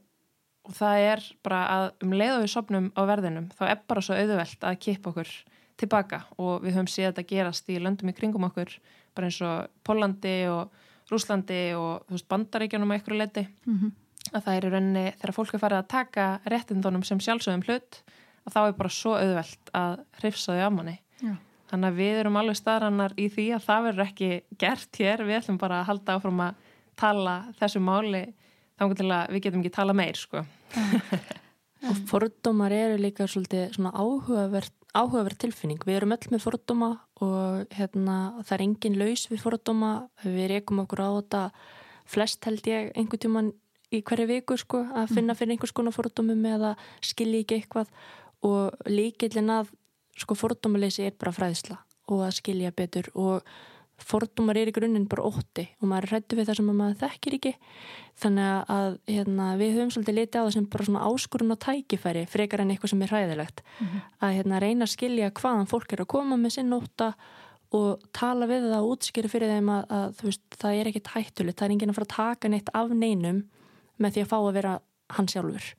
og 0.68 0.74
það 0.76 1.04
er 1.12 1.22
bara 1.48 1.60
að 1.76 1.86
um 2.04 2.16
leið 2.18 2.34
og 2.38 2.42
við 2.44 2.52
sopnum 2.52 2.90
á 2.98 3.02
verðinum 3.08 3.46
þá 3.56 3.62
er 3.72 3.80
bara 3.88 4.02
svo 4.04 4.18
auðvelt 4.20 4.66
að 4.68 4.80
kippa 4.84 5.14
okkur 5.14 5.30
tilbaka 5.78 6.24
og 6.42 6.64
við 6.66 6.74
höfum 6.76 6.90
séð 6.92 7.12
þetta 7.14 7.28
gerast 7.30 7.70
í 7.70 7.78
löndum 7.80 8.10
í 8.12 8.16
kringum 8.18 8.48
okkur 8.50 8.74
bara 9.16 9.30
eins 9.30 9.38
og 9.46 9.70
Pólandi 9.88 10.36
og 10.52 10.74
Rúslandi 11.08 11.62
og 11.78 12.04
veist, 12.12 12.28
bandaríkjanum 12.28 12.92
að 12.92 13.00
ykkur 13.02 13.16
leiti 13.22 13.46
Mhm. 13.66 13.92
að 14.34 14.44
það 14.44 14.56
er 14.58 14.66
í 14.68 14.72
rauninni 14.74 15.06
þegar 15.22 15.36
fólk 15.38 15.54
er 15.56 15.60
farið 15.64 15.78
að 15.84 15.88
taka 15.94 16.26
réttindunum 16.52 17.04
sem 17.06 17.20
sjálfsögum 17.24 17.64
hlut 17.64 18.02
að 18.48 18.54
þá 18.54 18.60
er 18.68 18.74
bara 18.82 18.90
svo 18.90 19.14
auðvelt 19.16 19.72
að 19.74 19.94
hrifsa 20.20 20.52
þau 20.58 20.68
á 20.68 20.70
manni 20.76 20.98
Já. 21.24 21.36
þannig 21.72 21.88
að 21.94 21.96
við 22.02 22.20
erum 22.26 22.36
alveg 22.42 22.58
staðrannar 22.60 23.14
í 23.18 23.30
því 23.32 23.46
að 23.56 23.64
það 23.70 23.86
verður 23.88 24.06
ekki 24.10 24.32
gert 24.60 25.00
hér 25.00 25.24
við 25.24 25.38
ætlum 25.40 25.58
bara 25.62 25.80
að 25.80 25.88
halda 25.94 26.18
áfram 26.20 26.44
að 26.50 26.56
tala 26.98 27.38
þessu 27.62 27.80
máli 27.80 28.26
þannig 28.78 29.02
til 29.02 29.10
að 29.12 29.36
við 29.36 29.44
getum 29.46 29.64
ekki 29.64 29.76
tala 29.78 29.96
meir 29.98 30.20
sko. 30.20 30.44
Og 31.88 32.00
fordómar 32.10 32.74
eru 32.74 32.98
líka 33.00 33.28
svolítið 33.30 33.76
svona 33.76 33.92
áhugavert, 33.94 34.74
áhugavert 34.98 35.38
tilfinning. 35.44 35.80
Við 35.86 36.00
erum 36.00 36.16
öll 36.16 36.32
með 36.34 36.42
fordóma 36.44 36.90
og 37.22 37.76
hérna, 37.78 38.18
það 38.42 38.56
er 38.56 38.64
engin 38.66 38.98
laus 38.98 39.28
við 39.30 39.44
fordóma. 39.44 39.92
Við 40.26 40.50
rekum 40.56 40.82
okkur 40.84 41.04
á 41.06 41.10
þetta 41.20 41.44
flest 42.08 42.48
held 42.48 42.68
ég 42.68 42.92
einhvern 42.98 43.24
tíman 43.24 43.54
í 43.94 44.02
hverju 44.04 44.28
viku 44.28 44.58
sko, 44.60 44.84
að 44.96 45.14
finna 45.16 45.36
fyrir 45.38 45.56
einhvers 45.56 45.76
konar 45.76 45.96
fordómum 45.96 46.46
eða 46.50 46.74
skilja 47.04 47.44
ekki 47.44 47.62
eitthvað 47.62 47.92
og 48.48 48.90
líkillin 48.90 49.52
að 49.54 49.72
sko, 50.18 50.36
fordómaleysi 50.38 51.08
er 51.08 51.16
bara 51.20 51.36
fræðsla 51.36 51.80
og 52.12 52.24
að 52.28 52.38
skilja 52.40 52.74
betur 52.76 53.10
og 53.16 53.48
fordómar 53.98 54.58
er 54.60 54.70
í 54.70 54.74
grunninn 54.76 55.08
bara 55.10 55.26
ótti 55.26 55.66
og 55.82 55.90
maður 55.90 56.08
er 56.08 56.14
hrættu 56.14 56.38
við 56.38 56.50
það 56.50 56.60
sem 56.60 56.70
maður 56.70 57.00
þekkir 57.02 57.38
ekki. 57.38 57.54
Þannig 58.18 58.72
að 58.74 59.00
hérna, 59.10 59.48
við 59.60 59.74
höfum 59.78 59.94
svolítið 59.94 60.18
litið 60.18 60.38
á 60.38 60.46
það 60.46 60.54
sem 60.56 60.68
bara 60.74 60.88
svona 60.88 61.08
áskorun 61.08 61.54
og 61.54 61.60
tækifæri 61.66 62.24
frekar 62.30 62.64
en 62.64 62.74
eitthvað 62.74 62.94
sem 62.94 63.02
er 63.06 63.14
hræðilegt. 63.14 63.64
Að 64.22 64.38
hérna, 64.38 64.62
reyna 64.64 64.88
að 64.88 64.94
skilja 64.94 65.34
hvaðan 65.38 65.70
fólk 65.70 65.94
er 65.94 66.04
að 66.04 66.12
koma 66.14 66.38
með 66.38 66.56
sinn 66.58 66.78
ótta 66.78 67.12
og 67.78 68.06
tala 68.16 68.48
við 68.48 68.70
það 68.70 68.86
og 68.86 68.94
útskýra 68.96 69.32
fyrir 69.34 69.52
þeim 69.52 69.74
að, 69.74 69.84
að 69.98 70.22
veist, 70.24 70.46
það 70.56 70.78
er 70.78 70.92
ekkit 70.92 71.12
hættulegt. 71.14 71.58
Það 71.58 71.68
er 71.68 71.76
enginn 71.76 71.92
að 71.92 72.00
fara 72.00 72.08
að 72.08 72.16
taka 72.16 72.54
neitt 72.54 72.72
af 72.74 72.94
neinum 72.94 73.44
með 73.98 74.14
því 74.14 74.24
að 74.24 74.32
fá 74.32 74.38
að 74.40 74.56
vera 74.62 74.80
hann 75.18 75.30
sjálfur 75.32 75.74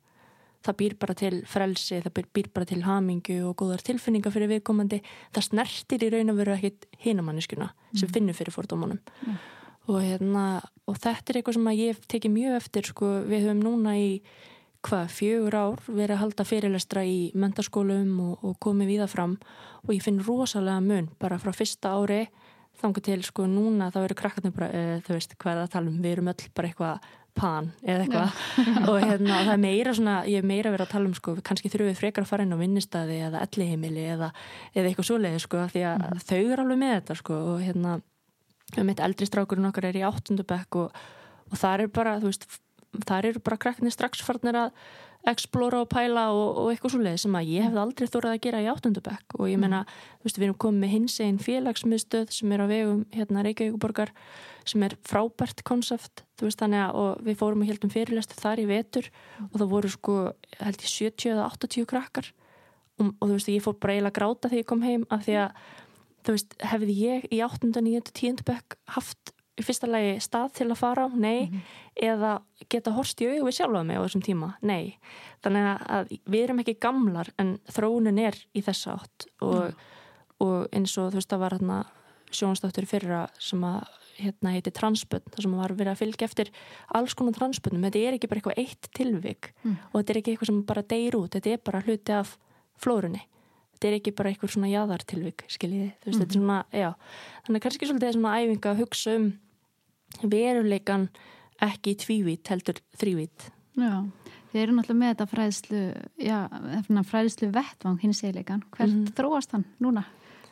það 0.67 0.79
býr 0.81 0.97
bara 0.99 1.15
til 1.19 1.37
frelsi, 1.49 2.01
það 2.05 2.23
býr, 2.35 2.51
bara 2.55 2.69
til 2.69 2.81
hamingu 2.87 3.39
og 3.49 3.55
góðar 3.61 3.85
tilfinningar 3.87 4.35
fyrir 4.35 4.51
viðkomandi. 4.53 4.99
Það 5.37 5.47
snertir 5.47 6.05
í 6.07 6.11
raun 6.15 6.33
og 6.33 6.41
veru 6.41 6.57
ekkit 6.57 6.89
hinamanneskuna 7.05 7.71
sem 7.95 8.11
finnur 8.13 8.37
fyrir 8.37 8.55
fordómanum 8.55 9.01
og, 9.89 10.03
hérna, 10.05 10.45
og 10.89 10.99
þetta 11.01 11.33
er 11.33 11.41
eitthvað 11.41 11.57
sem 11.57 11.71
að 11.71 11.81
ég 11.81 12.01
tekið 12.13 12.35
mjög 12.35 12.57
eftir 12.59 12.89
sko, 12.91 13.13
við 13.29 13.47
höfum 13.47 13.63
núna 13.65 13.95
í 13.97 14.11
hvað, 14.85 15.09
fjögur 15.11 15.57
ár 15.59 15.81
verið 15.87 16.15
að 16.15 16.21
halda 16.23 16.47
fyrirlestra 16.47 17.05
í 17.09 17.17
mentaskólum 17.39 18.13
og, 18.25 18.45
og 18.45 18.59
komið 18.63 18.93
við 18.93 19.03
það 19.05 19.15
fram. 19.15 19.39
Og 19.87 19.95
ég 19.97 20.05
finn 20.05 20.21
rosalega 20.23 20.83
mun 20.85 21.09
bara 21.21 21.41
frá 21.43 21.55
fyrsta 21.57 21.95
ári 21.97 22.27
þangar 22.79 23.05
til 23.09 23.23
sko 23.27 23.49
núna 23.51 23.89
þá 23.95 24.03
eru 24.05 24.19
krakkarnir 24.19 24.55
bara, 24.55 24.69
uh, 24.71 24.99
þú 25.07 25.17
veist 25.17 25.35
hvað 25.35 25.53
er 25.53 25.59
það 25.59 25.65
að 25.65 25.73
tala 25.75 25.91
um, 25.91 25.99
við 26.05 26.15
erum 26.15 26.31
öll 26.33 26.53
bara 26.55 26.71
eitthvað 26.71 27.09
pan 27.39 27.71
eða 27.83 28.05
eitthvað. 28.05 28.45
Og 28.91 28.99
hérna 29.03 29.41
það 29.47 29.53
er 29.55 29.63
meira 29.63 29.95
svona, 29.97 30.19
ég 30.29 30.43
er 30.43 30.49
meira 30.51 30.73
verið 30.75 30.87
að 30.87 30.93
tala 30.95 31.11
um 31.11 31.17
sko, 31.17 31.35
kannski 31.47 31.73
þurfum 31.73 31.91
við 31.93 32.01
frekar 32.03 32.27
að 32.27 32.33
fara 32.33 32.47
inn 32.47 32.55
á 32.55 32.63
vinnistæði 32.63 33.19
eða 33.31 33.43
elliheimili 33.47 34.07
eða, 34.15 34.31
eða 34.75 34.91
eitthvað 34.91 35.11
svoleiði 35.11 35.43
sko, 35.45 35.65
því 35.73 35.85
að 35.93 36.07
þau 36.29 36.39
eru 36.39 36.63
alveg 36.65 36.81
með 36.85 36.95
þetta 36.97 37.19
sko 37.23 37.43
og 37.55 37.61
hérna 37.65 37.99
um 38.79 38.93
eitt 38.93 39.05
eldri 39.05 39.29
strákurinn 39.29 39.69
okkar 39.71 39.89
er 39.89 39.97
í 39.97 40.07
áttundubekk 40.07 40.81
og, 40.83 41.05
og 41.49 41.61
það 41.61 41.85
er 41.87 41.93
bara, 41.95 42.17
þú 42.21 42.33
veist 42.33 42.49
þar 43.09 43.31
eru 43.31 43.45
bara 43.45 43.61
krakknir 43.61 43.95
strax 43.95 44.23
farnir 44.25 44.59
að 44.59 44.83
explora 45.29 45.83
og 45.85 45.89
pæla 45.93 46.29
og, 46.35 46.59
og 46.63 46.71
eitthvað 46.73 46.95
svoleiði 46.95 47.21
sem 47.23 47.37
að 47.39 47.51
ég 47.53 47.67
hefði 47.67 47.81
aldrei 47.83 48.09
þórað 48.09 48.35
að 48.35 48.43
gera 48.47 48.63
í 48.65 48.69
áttundubekk 48.73 49.37
og 49.39 49.51
ég 49.51 49.61
meina, 49.61 49.81
þú 50.19 50.29
veist, 50.29 50.39
við 50.39 50.47
erum 50.49 50.59
komið 50.65 50.83
með 50.83 50.93
hins 50.95 51.17
einn 51.25 51.41
félagsmiðstöð 51.43 52.33
sem 52.37 52.55
er 52.55 52.65
á 52.65 52.67
vegum 52.71 53.03
hérna 53.15 53.45
Reykjavíkuborgar 53.47 54.13
sem 54.69 54.85
er 54.85 54.97
frábært 55.09 55.63
konsept, 55.69 56.25
þú 56.39 56.49
veist, 56.49 56.61
þannig 56.61 56.85
að 56.85 57.01
og 57.03 57.25
við 57.29 57.39
fórum 57.41 57.65
og 57.65 57.71
heldum 57.71 57.93
fyrirlestu 57.93 58.39
þar 58.39 58.63
í 58.63 58.69
vetur 58.69 59.09
og 59.49 59.57
það 59.57 59.73
voru 59.73 59.93
sko, 59.93 60.19
held 60.61 60.85
ég 60.85 60.95
70 60.95 61.33
eða 61.35 61.49
80 61.55 61.89
krakkar 61.89 62.31
og, 62.99 63.13
og 63.13 63.25
þú 63.25 63.33
veist, 63.35 63.53
ég 63.53 63.65
fór 63.65 63.79
bara 63.81 63.97
eiginlega 63.97 64.19
gráta 64.21 64.51
þegar 64.51 64.63
ég 64.65 64.71
kom 64.73 64.85
heim 64.85 65.09
af 65.15 65.25
því 65.27 65.41
að, 65.45 65.65
þú 66.27 66.37
veist, 66.37 66.57
hefði 66.73 67.01
ég 67.01 67.29
í 67.33 67.43
8. 67.47 67.73
9. 67.75 68.05
10. 68.13 68.45
bekk 68.49 68.79
haft 68.97 69.35
í 69.59 69.65
fyrsta 69.67 69.89
lagi 69.91 70.17
stað 70.23 70.55
til 70.61 70.69
að 70.71 70.81
fara 70.81 71.07
á, 71.07 71.09
nei, 71.11 71.51
eða 71.99 72.39
geta 72.71 72.95
horst 72.97 73.21
í 73.23 73.29
auðvið 73.29 73.57
sjálfa 73.59 73.85
mig 73.85 73.99
á 73.99 74.05
þessum 74.05 74.25
tíma, 74.25 74.55
nei. 74.63 74.99
Þannig 75.45 75.69
að 75.99 76.17
við 76.25 76.43
erum 76.45 76.63
ekki 76.63 76.79
gamlar 76.83 77.31
en 77.39 77.59
þróunin 77.75 78.21
er 78.23 78.39
í 78.55 78.63
þessa 78.63 78.99
átt 78.99 79.29
og, 79.45 79.73
og 80.45 80.69
eins 80.73 80.97
og 80.99 81.13
þú 81.13 81.21
veist 81.21 81.31
það 81.33 81.45
var 81.45 81.59
hérna 81.59 81.79
sjónstáttur 82.29 82.87
fyrra 82.89 83.23
sem 83.41 83.63
að 83.65 83.87
hérna 84.19 84.53
heiti 84.53 84.73
transbönn, 84.75 85.27
þar 85.31 85.45
sem 85.45 85.57
var 85.61 85.75
verið 85.79 85.93
að 85.93 86.01
fylgja 86.03 86.27
eftir 86.27 86.51
alls 86.99 87.15
konar 87.15 87.37
transbönnum, 87.37 87.85
þetta 87.87 88.01
er 88.03 88.17
ekki 88.17 88.31
bara 88.31 88.41
eitthvað 88.43 88.63
eitt 88.65 88.89
tilvik 88.97 89.53
Mm. 89.63 89.77
og 89.93 90.01
þetta 90.01 90.13
er 90.13 90.19
ekki 90.19 90.33
eitthvað 90.33 90.51
sem 90.51 90.63
bara 90.67 90.83
deyr 90.83 91.17
út, 91.19 91.31
þetta 91.35 91.53
er 91.53 91.61
bara 91.65 91.83
hluti 91.87 92.13
af 92.15 92.37
flórunni 92.79 93.23
þetta 93.79 93.89
er 93.89 93.97
ekki 94.01 94.15
bara 94.19 94.33
einhver 94.33 94.51
svona 94.51 94.71
jáðartilvik 94.73 95.45
skiljiði, 95.47 95.93
þú 96.03 96.05
veist, 96.05 96.07
mm 96.07 96.13
-hmm. 96.13 96.19
þetta 96.19 96.35
er 96.35 96.41
svona 96.41 96.65
já, 96.73 96.95
þannig 97.47 97.63
kannski 97.63 97.87
svolítið 97.87 98.13
svona 98.13 98.37
æfinga 98.39 98.71
að 98.73 98.81
hugsa 98.83 99.17
um 99.17 99.33
veruleikan 100.23 101.09
ekki 101.65 101.97
tvívít 101.99 102.49
heldur 102.53 102.81
þrívít 102.99 103.51
Já, 103.79 104.03
þeir 104.53 104.63
eru 104.65 104.75
náttúrulega 104.75 105.01
með 105.03 105.13
þetta 105.13 105.27
fræðslu 105.33 105.83
já, 106.19 106.39
fræðslu 107.11 107.51
vettvang 107.55 108.01
hins 108.03 108.25
eiginleikan, 108.25 108.65
hvert 108.75 108.91
mm 108.91 109.05
-hmm. 109.05 109.15
þróast 109.19 109.55
hann 109.55 109.65
núna? 109.79 110.05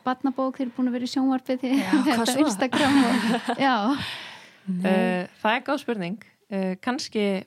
Batnabók, 0.05 0.57
þeir 0.57 0.67
eru 0.67 0.75
búin 0.77 0.87
að 0.87 0.95
vera 0.95 1.03
í 1.03 1.11
sjónvarpið 1.11 1.67
þetta 2.07 2.39
Instagram 2.39 2.97
og, 3.03 3.27
Já 3.67 3.75
uh, 3.91 5.27
Það 5.41 5.53
er 5.53 5.63
góð 5.67 5.83
spurning 5.83 6.23
uh, 6.23 6.75
kannski 6.79 7.43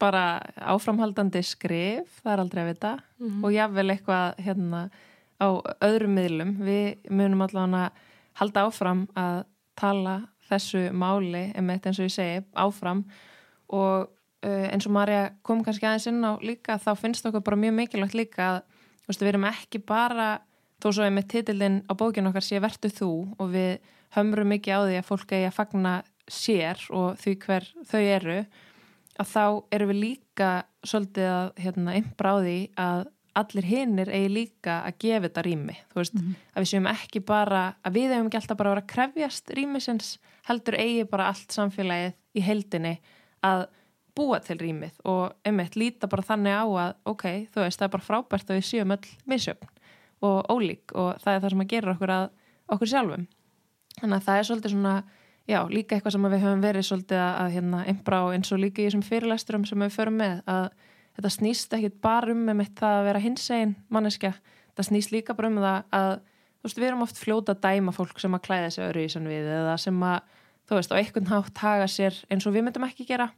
bara 0.00 0.42
áframhaldandi 0.58 1.42
skrif, 1.46 2.20
það 2.22 2.32
er 2.32 2.42
aldrei 2.42 2.62
að 2.62 2.70
vita 2.72 2.92
mm 2.94 3.28
-hmm. 3.28 3.44
og 3.44 3.52
jáfnvel 3.52 3.90
eitthvað 3.90 4.34
hérna 4.42 4.90
á 5.40 5.48
öðrum 5.84 6.14
miðlum. 6.18 6.52
Við 6.64 7.10
munum 7.10 7.44
allavega 7.44 7.84
að 7.86 7.90
halda 8.40 8.66
áfram 8.68 9.06
að 9.14 9.44
tala 9.78 10.14
þessu 10.48 10.88
máli 10.92 11.46
eins 11.90 12.00
og 12.00 12.08
ég 12.08 12.14
segi 12.14 12.42
áfram. 12.60 13.04
Og 13.72 14.08
uh, 14.44 14.66
eins 14.70 14.86
og 14.88 14.94
Marja 14.94 15.28
kom 15.46 15.64
kannski 15.64 15.88
aðeins 15.88 16.08
inn 16.10 16.24
á 16.24 16.36
líka 16.44 16.78
þá 16.82 16.92
finnst 17.00 17.26
okkur 17.28 17.44
bara 17.44 17.60
mjög 17.60 17.78
mikilvægt 17.78 18.18
líka 18.18 18.50
að 18.52 18.60
við 19.08 19.34
erum 19.34 19.48
ekki 19.50 19.80
bara 19.84 20.28
þó 20.82 20.90
svo 20.92 21.08
með 21.12 21.30
titillin 21.32 21.82
á 21.88 21.92
bókinu 21.96 22.30
okkar 22.30 22.44
sé 22.44 22.60
vertu 22.60 22.90
þú 22.92 23.10
og 23.38 23.50
við 23.54 23.78
hömrum 24.16 24.52
mikið 24.52 24.76
á 24.76 24.80
því 24.84 24.98
að 25.00 25.08
fólk 25.08 25.32
eigi 25.32 25.48
að 25.48 25.56
fagna 25.56 25.94
sér 26.30 26.86
og 26.94 27.18
því 27.20 27.34
hver 27.44 27.66
þau 27.88 28.00
eru 28.00 28.38
að 29.20 29.30
þá 29.30 29.44
eru 29.76 29.88
við 29.90 30.00
líka 30.00 30.50
svolítið 30.84 31.28
að 31.30 31.50
hérna, 31.64 31.96
því 32.18 32.58
að 32.80 33.04
allir 33.38 33.66
hinnir 33.68 34.10
eigi 34.10 34.30
líka 34.32 34.80
að 34.86 34.98
gefa 35.04 35.22
þetta 35.26 35.44
rými 35.46 35.76
þú 35.92 36.00
veist, 36.00 36.14
mm 36.14 36.20
-hmm. 36.20 36.34
að 36.54 36.62
við 36.62 36.70
séum 36.70 36.86
ekki 36.86 37.20
bara 37.20 37.62
að 37.84 37.92
við 37.92 38.12
hefum 38.14 38.26
ekki 38.26 38.40
alltaf 38.40 38.58
bara 38.58 38.70
að 38.70 38.74
vera 38.74 38.84
að 38.84 38.92
krefjast 38.94 39.50
rýmisins 39.50 40.18
heldur 40.48 40.74
eigi 40.74 41.04
bara 41.04 41.28
allt 41.28 41.52
samfélagið 41.52 42.12
í 42.34 42.40
heldinni 42.40 42.98
að 43.42 43.66
búa 44.14 44.38
til 44.40 44.58
rýmið 44.58 45.00
og 45.04 45.34
einmitt 45.44 45.76
líta 45.76 46.06
bara 46.06 46.22
þannig 46.22 46.54
á 46.54 46.64
að 46.64 46.94
ok, 47.04 47.24
þú 47.50 47.60
veist, 47.60 47.78
það 47.78 47.86
er 47.86 47.94
bara 47.96 48.08
frábært 48.08 48.50
að 48.50 48.56
við 48.56 48.64
séum 48.64 48.94
öll 48.94 49.08
misjöfn 49.26 49.68
og 50.22 50.46
ólík 50.48 50.94
og 50.94 51.18
það 51.20 51.34
er 51.34 51.40
það 51.40 51.50
sem 51.50 51.64
að 51.64 51.72
gera 51.72 51.94
okkur 51.94 52.10
að 52.10 52.30
okkur 52.74 52.88
sjálfum 52.88 53.26
þannig 54.00 54.16
að 54.16 54.26
það 54.26 54.38
er 54.38 54.48
svolítið 54.48 54.74
svona 54.74 54.94
já, 55.50 55.60
líka 55.68 55.96
eitthvað 55.96 56.16
sem 56.16 56.26
við 56.28 56.44
höfum 56.44 56.64
verið 56.64 56.86
svolítið 56.88 57.20
að, 57.20 57.34
að 57.42 57.54
hérna, 57.56 57.84
einbrá 57.90 58.18
eins 58.32 58.52
og 58.54 58.62
líka 58.62 58.82
í 58.82 58.86
þessum 58.88 59.04
fyrirlæsturum 59.04 59.66
sem 59.68 59.84
við 59.84 59.96
förum 59.98 60.20
með 60.22 60.40
að 60.50 60.68
þetta 61.16 61.32
snýst 61.32 61.76
ekki 61.76 61.92
bara 62.04 62.34
um 62.34 62.44
með 62.48 62.60
mitt 62.62 62.76
það 62.78 62.98
að 62.98 63.08
vera 63.08 63.22
hins 63.24 63.46
einn 63.54 63.74
manneskja, 63.92 64.32
þetta 64.72 64.86
snýst 64.90 65.14
líka 65.14 65.36
bara 65.38 65.50
um 65.52 65.60
það 65.62 65.80
að 66.00 66.12
þú 66.64 66.68
veist, 66.68 66.80
við 66.80 66.88
erum 66.88 67.04
oft 67.04 67.20
fljóta 67.20 67.54
að 67.54 67.64
dæma 67.66 67.94
fólk 67.94 68.20
sem 68.22 68.34
að 68.34 68.44
klæða 68.48 68.68
sig 68.74 68.86
öru 68.88 69.04
í 69.04 69.08
sann 69.12 69.30
við 69.30 69.48
eða 69.52 69.74
sem 69.80 70.04
að, 70.08 70.36
þú 70.64 70.78
veist, 70.78 70.94
á 70.94 70.98
einhvern 71.00 71.32
hátt 71.32 71.64
haga 71.64 71.88
sér 71.92 72.20
eins 72.32 72.46
og 72.48 72.54
við 72.54 72.64
myndum 72.64 72.86
ekki 72.88 73.04
gera. 73.08 73.28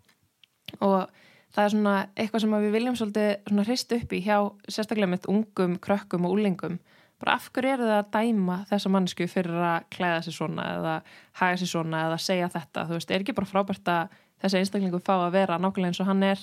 Og 0.78 1.08
það 1.54 1.64
er 1.64 1.72
svona 1.74 1.96
eitthvað 2.14 2.44
sem 2.44 2.54
við 2.56 2.76
viljum 2.76 2.98
svolítið 2.98 3.32
svona 3.48 3.64
hrist 3.66 3.96
upp 3.96 4.14
í 4.14 4.20
hjá 4.22 4.36
sérstaklega 4.68 5.10
mitt 5.10 5.26
ungum, 5.30 5.74
krökkum 5.82 6.28
og 6.28 6.36
úlingum 6.36 6.78
bara 7.20 7.36
af 7.38 7.48
hverju 7.54 7.72
eru 7.72 7.86
það 7.88 7.98
að 7.98 8.10
dæma 8.12 8.56
þessa 8.70 8.92
mannesku 8.92 9.26
fyrir 9.30 9.56
að 9.64 9.86
klæða 9.94 10.24
sér 10.26 10.36
svona 10.36 10.66
eða 10.74 10.94
haga 11.40 11.60
sér 11.60 11.70
svona 11.70 12.02
eða 12.10 12.18
segja 12.20 12.48
þetta? 12.52 12.84
Þú 12.88 12.98
veist, 12.98 13.12
er 13.12 13.24
ekki 13.24 13.36
bara 13.38 13.48
frábært 13.48 13.88
að 13.88 14.18
þessi 14.44 14.60
einstaklingu 14.60 15.00
fá 15.00 15.14
að 15.16 15.38
vera 15.38 15.56
nákvæmlega 15.60 15.94
eins 15.94 16.02
og 16.04 16.10
hann 16.10 16.26
er 16.28 16.42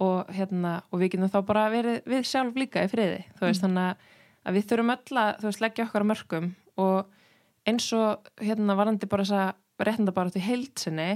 og, 0.00 0.30
hérna, 0.32 0.80
og 0.90 1.02
við 1.02 1.14
getum 1.14 1.32
þá 1.32 1.40
bara 1.48 1.66
verið 1.72 2.06
við 2.08 2.28
sjálf 2.28 2.56
líka 2.58 2.84
í 2.86 2.90
friði 2.90 3.20
veist, 3.40 3.60
mm. 3.60 3.66
þannig 3.66 4.06
að 4.40 4.56
við 4.56 4.68
þurfum 4.70 4.94
öll 4.94 5.20
að 5.20 5.44
veist, 5.44 5.64
leggja 5.64 5.86
okkar 5.86 6.06
á 6.06 6.10
mörgum 6.10 6.48
og 6.80 7.68
eins 7.68 7.90
og 7.96 8.30
hérna 8.40 8.76
varandi 8.78 9.08
bara 9.10 9.26
þess 9.26 9.36
að 9.36 9.86
réttinda 9.86 10.16
bara 10.16 10.32
til 10.32 10.44
heilsinni 10.44 11.10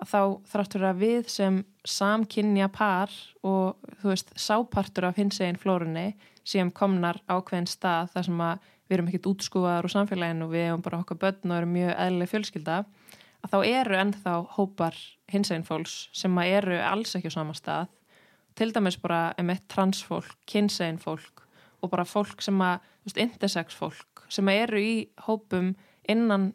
að 0.00 0.08
þá 0.08 0.20
þráttur 0.52 0.86
að 0.88 1.04
við 1.04 1.28
sem 1.32 1.60
samkynja 1.88 2.70
par 2.72 3.12
og 3.44 3.76
þú 4.00 4.12
veist, 4.12 4.32
sápartur 4.40 5.10
af 5.10 5.20
hins 5.20 5.40
eginn 5.40 5.60
flórunni 5.60 6.14
sem 6.46 6.72
komnar 6.72 7.20
ákveðin 7.28 7.68
stað 7.68 8.14
þar 8.14 8.28
sem 8.28 8.44
að 8.46 8.68
við 8.88 8.96
erum 8.96 9.10
ekkert 9.10 9.30
útskúaðar 9.30 9.86
úr 9.86 9.92
samfélaginu 9.92 10.48
og 10.48 10.54
við 10.54 10.66
hefum 10.66 10.84
bara 10.86 11.02
okkar 11.04 11.20
börn 11.20 11.52
og 11.52 11.58
erum 11.60 11.74
mjög 11.76 11.92
eðlileg 11.94 12.32
fjölskylda 12.32 12.78
að 13.40 13.52
þá 13.52 13.58
eru 13.68 13.98
ennþá 14.00 14.34
hópar 14.56 14.96
hins 15.30 15.52
eginn 15.52 15.68
fólks 15.68 15.96
sem 16.16 16.40
að 16.40 16.54
eru 16.58 16.80
alls 16.82 17.14
ekki 17.16 17.30
á 17.30 17.36
sama 17.36 17.54
stað 17.56 17.92
til 18.58 18.72
dæmis 18.74 18.98
bara 19.00 19.30
emitt 19.40 19.66
transfólk, 19.72 20.36
kynsegin 20.50 21.00
fólk 21.00 21.44
og 21.80 21.92
bara 21.92 22.04
fólk 22.04 22.42
sem 22.44 22.58
að, 22.60 22.80
þú 23.00 23.10
veist, 23.10 23.22
intersex 23.24 23.76
fólk 23.78 24.26
sem 24.30 24.48
eru 24.52 24.80
í 24.80 24.94
hópum 25.26 25.72
innan 26.10 26.50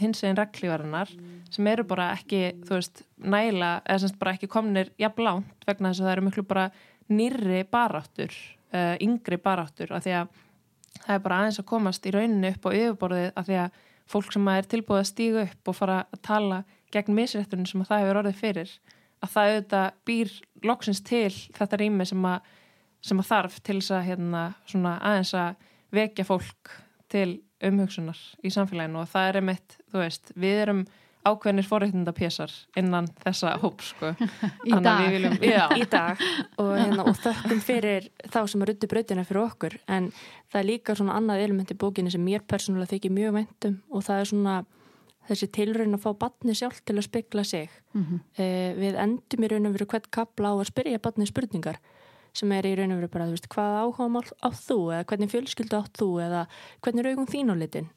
hinsegin 0.00 0.38
reglívarinnar 0.38 1.10
sem 1.52 1.66
eru 1.70 1.84
bara 1.88 2.10
ekki, 2.16 2.42
þú 2.66 2.76
veist, 2.78 3.02
næla 3.18 3.78
eða 3.84 4.02
semst 4.04 4.18
bara 4.20 4.34
ekki 4.36 4.50
komnir 4.50 4.92
jafnlánt 5.00 5.66
vegna 5.68 5.92
þess 5.92 6.02
að 6.02 6.08
það 6.08 6.14
eru 6.16 6.26
miklu 6.28 6.46
bara 6.48 6.68
nýri 7.08 7.62
baráttur, 7.70 8.34
uh, 8.74 8.94
yngri 9.00 9.38
baráttur 9.40 9.92
af 9.96 10.04
því 10.04 10.16
að 10.22 10.32
það 11.04 11.14
er 11.14 11.22
bara 11.24 11.40
aðeins 11.42 11.60
að 11.62 11.68
komast 11.70 12.06
í 12.08 12.12
rauninu 12.14 12.52
upp 12.52 12.68
á 12.68 12.70
yfirborðið 12.70 13.30
af 13.34 13.48
því 13.48 13.58
að 13.62 13.80
fólk 14.08 14.34
sem 14.34 14.50
er 14.52 14.68
tilbúið 14.72 15.02
að 15.02 15.10
stígu 15.10 15.42
upp 15.44 15.70
og 15.70 15.76
fara 15.76 15.98
að 16.08 16.22
tala 16.24 16.62
gegn 16.94 17.16
misrættunum 17.16 17.68
sem 17.68 17.84
að 17.84 17.90
það 17.90 18.04
hefur 18.04 18.20
orðið 18.22 18.40
fyrir 18.40 18.74
að 19.18 19.32
það 19.34 19.52
auðvitað 19.52 19.98
býr 20.08 20.34
loksins 20.66 21.02
til 21.06 21.32
þetta 21.56 21.80
rými 21.80 22.06
sem 22.08 22.28
að, 22.28 22.46
sem 23.04 23.20
að 23.20 23.30
þarf 23.30 23.58
til 23.62 23.78
þess 23.80 23.96
að 23.98 24.06
hérna, 24.10 24.44
aðeins 24.98 25.34
að 25.38 25.68
vekja 25.94 26.26
fólk 26.28 26.72
til 27.08 27.40
umhugsunar 27.64 28.18
í 28.44 28.52
samfélaginu. 28.54 29.02
Og 29.02 29.10
það 29.10 29.28
er 29.28 29.40
einmitt, 29.40 29.78
þú 29.90 30.02
veist, 30.02 30.32
við 30.38 30.62
erum 30.64 30.82
ákveðnir 31.28 31.66
forreitnda 31.66 32.12
pésar 32.16 32.52
innan 32.78 33.08
þessa 33.22 33.56
hóp 33.62 33.82
sko. 33.84 34.12
í, 34.68 34.72
dag. 34.84 35.08
Viljum, 35.12 35.36
í 35.82 35.86
dag. 35.90 36.22
Og, 36.60 36.72
hérna, 36.76 37.04
og 37.08 37.18
þökkum 37.18 37.62
fyrir 37.64 38.08
þá 38.24 38.40
sem 38.46 38.62
að 38.62 38.72
ruttu 38.72 38.90
brautina 38.90 39.26
fyrir 39.28 39.44
okkur. 39.44 39.78
En 39.90 40.10
það 40.48 40.60
er 40.62 40.68
líka 40.70 40.96
svona 40.98 41.18
annað 41.18 41.44
element 41.46 41.74
í 41.74 41.78
bókinu 41.78 42.12
sem 42.14 42.24
mér 42.24 42.46
persónulega 42.48 42.94
þykir 42.94 43.14
mjög 43.18 43.38
væntum 43.40 43.78
og 43.90 44.06
það 44.06 44.22
er 44.22 44.30
svona 44.32 44.58
þessi 45.28 45.50
tilraun 45.52 45.96
að 45.96 46.04
fá 46.06 46.10
batni 46.24 46.56
sjálf 46.56 46.80
til 46.84 46.96
að 46.96 47.08
spekla 47.08 47.44
sig. 47.44 47.70
Mm 47.92 48.04
-hmm. 48.04 48.20
eh, 48.42 48.74
við 48.76 48.98
endum 49.04 49.44
í 49.44 49.48
raun 49.48 49.66
og 49.66 49.72
veru 49.72 49.86
hvert 49.86 50.10
kapla 50.10 50.52
á 50.52 50.54
að 50.56 50.70
spyrja 50.72 50.98
batni 50.98 51.26
spurningar 51.26 51.78
sem 52.32 52.52
er 52.52 52.66
í 52.66 52.76
raun 52.76 52.92
og 52.92 53.00
veru 53.00 53.08
bara 53.08 53.26
veist, 53.26 53.48
hvað 53.48 53.80
áhuga 53.82 54.22
á 54.44 54.48
þú 54.52 54.78
eða 54.92 55.04
hvernig 55.04 55.30
fjölskyldu 55.32 55.76
átt 55.78 55.98
þú 55.98 56.20
eða 56.20 56.46
hvernig 56.82 57.04
er 57.04 57.10
augum 57.10 57.26
þín 57.26 57.52
á 57.52 57.54
litin 57.56 57.88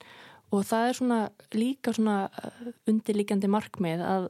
og 0.52 0.66
það 0.68 0.88
er 0.88 0.98
svona 0.98 1.20
líka 1.56 1.94
svona 1.96 2.30
eh, 2.44 2.72
undirlíkjandi 2.92 3.50
markmið 3.52 4.04
að, 4.06 4.30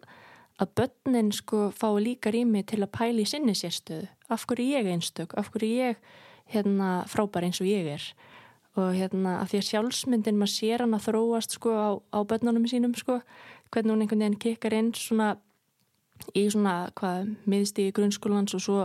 að 0.61 0.73
börnin 0.79 1.31
sko 1.35 1.69
fá 1.73 1.89
líka 1.97 2.33
rými 2.33 2.63
til 2.63 2.81
að 2.83 2.93
pæli 2.97 3.25
sinni 3.25 3.55
sérstöðu. 3.57 4.09
Af 4.29 4.45
hverju 4.49 4.77
ég 4.77 4.91
einstök, 4.91 5.33
af 5.37 5.51
hverju 5.51 5.71
ég 5.89 5.95
hérna 6.53 7.01
frábær 7.09 7.47
eins 7.47 7.61
og 7.63 7.69
ég 7.69 7.89
er 7.95 8.05
og 8.79 8.93
hérna 8.95 9.39
að 9.41 9.51
því 9.51 9.59
að 9.61 9.67
sjálfsmyndin 9.69 10.37
maður 10.39 10.53
sér 10.53 10.83
hann 10.85 10.95
að 10.95 11.07
þróast 11.09 11.57
sko 11.57 11.71
á, 11.75 11.89
á 12.15 12.19
börnunum 12.23 12.67
sínum 12.69 12.93
sko, 12.95 13.19
hvernig 13.71 13.93
hún 13.93 14.05
einhvern 14.05 14.23
veginn 14.23 14.39
kikkar 14.39 14.75
inn 14.77 14.93
svona 14.95 15.33
í 16.37 16.45
svona 16.53 16.75
hvað 16.95 17.33
miðstíði 17.49 17.95
grunnskólans 17.97 18.55
og 18.55 18.63
svo 18.63 18.79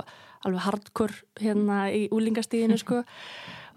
alveg 0.47 0.67
hardcore 0.67 1.23
hérna 1.41 1.87
í 1.95 2.07
úlingastíðinu 2.17 2.79
sko 2.81 3.03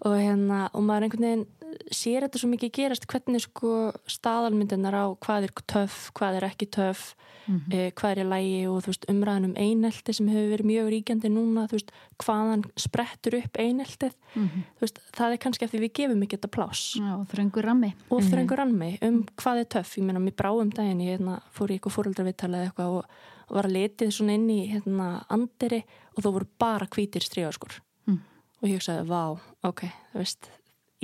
og 0.07 0.15
hérna 0.15 0.67
og 0.73 0.85
maður 0.87 1.09
einhvern 1.09 1.27
veginn 1.27 1.47
sér 1.91 2.25
þetta 2.25 2.41
svo 2.41 2.49
mikið 2.51 2.71
gerast 2.75 3.08
hvernig 3.10 3.43
sko 3.43 3.91
staðalmyndinar 4.10 4.95
á 4.95 5.05
hvað 5.21 5.49
er 5.49 5.53
töff, 5.69 6.10
hvað 6.17 6.39
er 6.39 6.47
ekki 6.49 6.69
töff 6.71 7.15
mm 7.49 7.58
-hmm. 7.58 7.73
eh, 7.73 7.91
hvað 7.91 8.12
er 8.12 8.19
í 8.23 8.29
lægi 8.34 8.67
og 8.67 8.86
veist 8.86 9.05
umræðan 9.10 9.45
um 9.45 9.55
einelti 9.55 10.13
sem 10.13 10.27
hefur 10.27 10.51
verið 10.53 10.69
mjög 10.71 10.89
ríkjandi 10.93 11.29
núna 11.29 11.67
veist 11.71 11.91
hvaðan 12.23 12.63
sprettur 12.75 13.36
upp 13.36 13.58
eineltið 13.58 14.13
mm 14.36 14.47
-hmm. 14.47 14.63
veist 14.79 14.99
það 15.17 15.32
er 15.32 15.38
kannski 15.38 15.65
að 15.65 15.71
því 15.71 15.79
við 15.79 15.93
gefum 15.93 16.23
ekki 16.23 16.38
þetta 16.38 16.55
plás 16.58 16.82
Já, 16.95 17.13
og 17.21 17.27
þröngur 17.32 17.65
rammi 17.65 17.93
og 18.10 18.21
mhm. 18.21 18.29
þröngur 18.32 18.58
rammi 18.58 18.97
um 19.01 19.25
hvað 19.36 19.60
er 19.60 19.65
töff 19.65 19.97
ég 19.97 20.03
meina 20.03 20.19
mér 20.19 20.36
bráum 20.36 20.69
daginn 20.69 21.01
ég 21.01 21.17
hérna, 21.17 21.41
fór 21.51 21.71
í 21.71 21.73
eitthvað 21.73 21.95
fóröldarvittal 21.95 22.53
eða 22.53 22.65
eitthvað 22.65 22.89
og, 22.97 23.05
var 23.49 23.65
að 23.65 23.71
letið 23.71 24.12
svona 24.12 24.34
inn 24.34 24.49
í 24.49 24.69
hérna 24.69 25.25
anderi 25.29 25.84
og 26.15 26.23
þó 26.23 26.29
voru 26.32 26.47
bara 26.60 26.86
hvítir 26.86 27.23
stríðaskur 27.25 27.82
mm. 28.05 28.21
og 28.62 28.69
ég 28.69 28.77
hugsaði, 28.77 29.08
vá, 29.10 29.39
ok, 29.63 29.82
þú 30.12 30.17
veist 30.21 30.49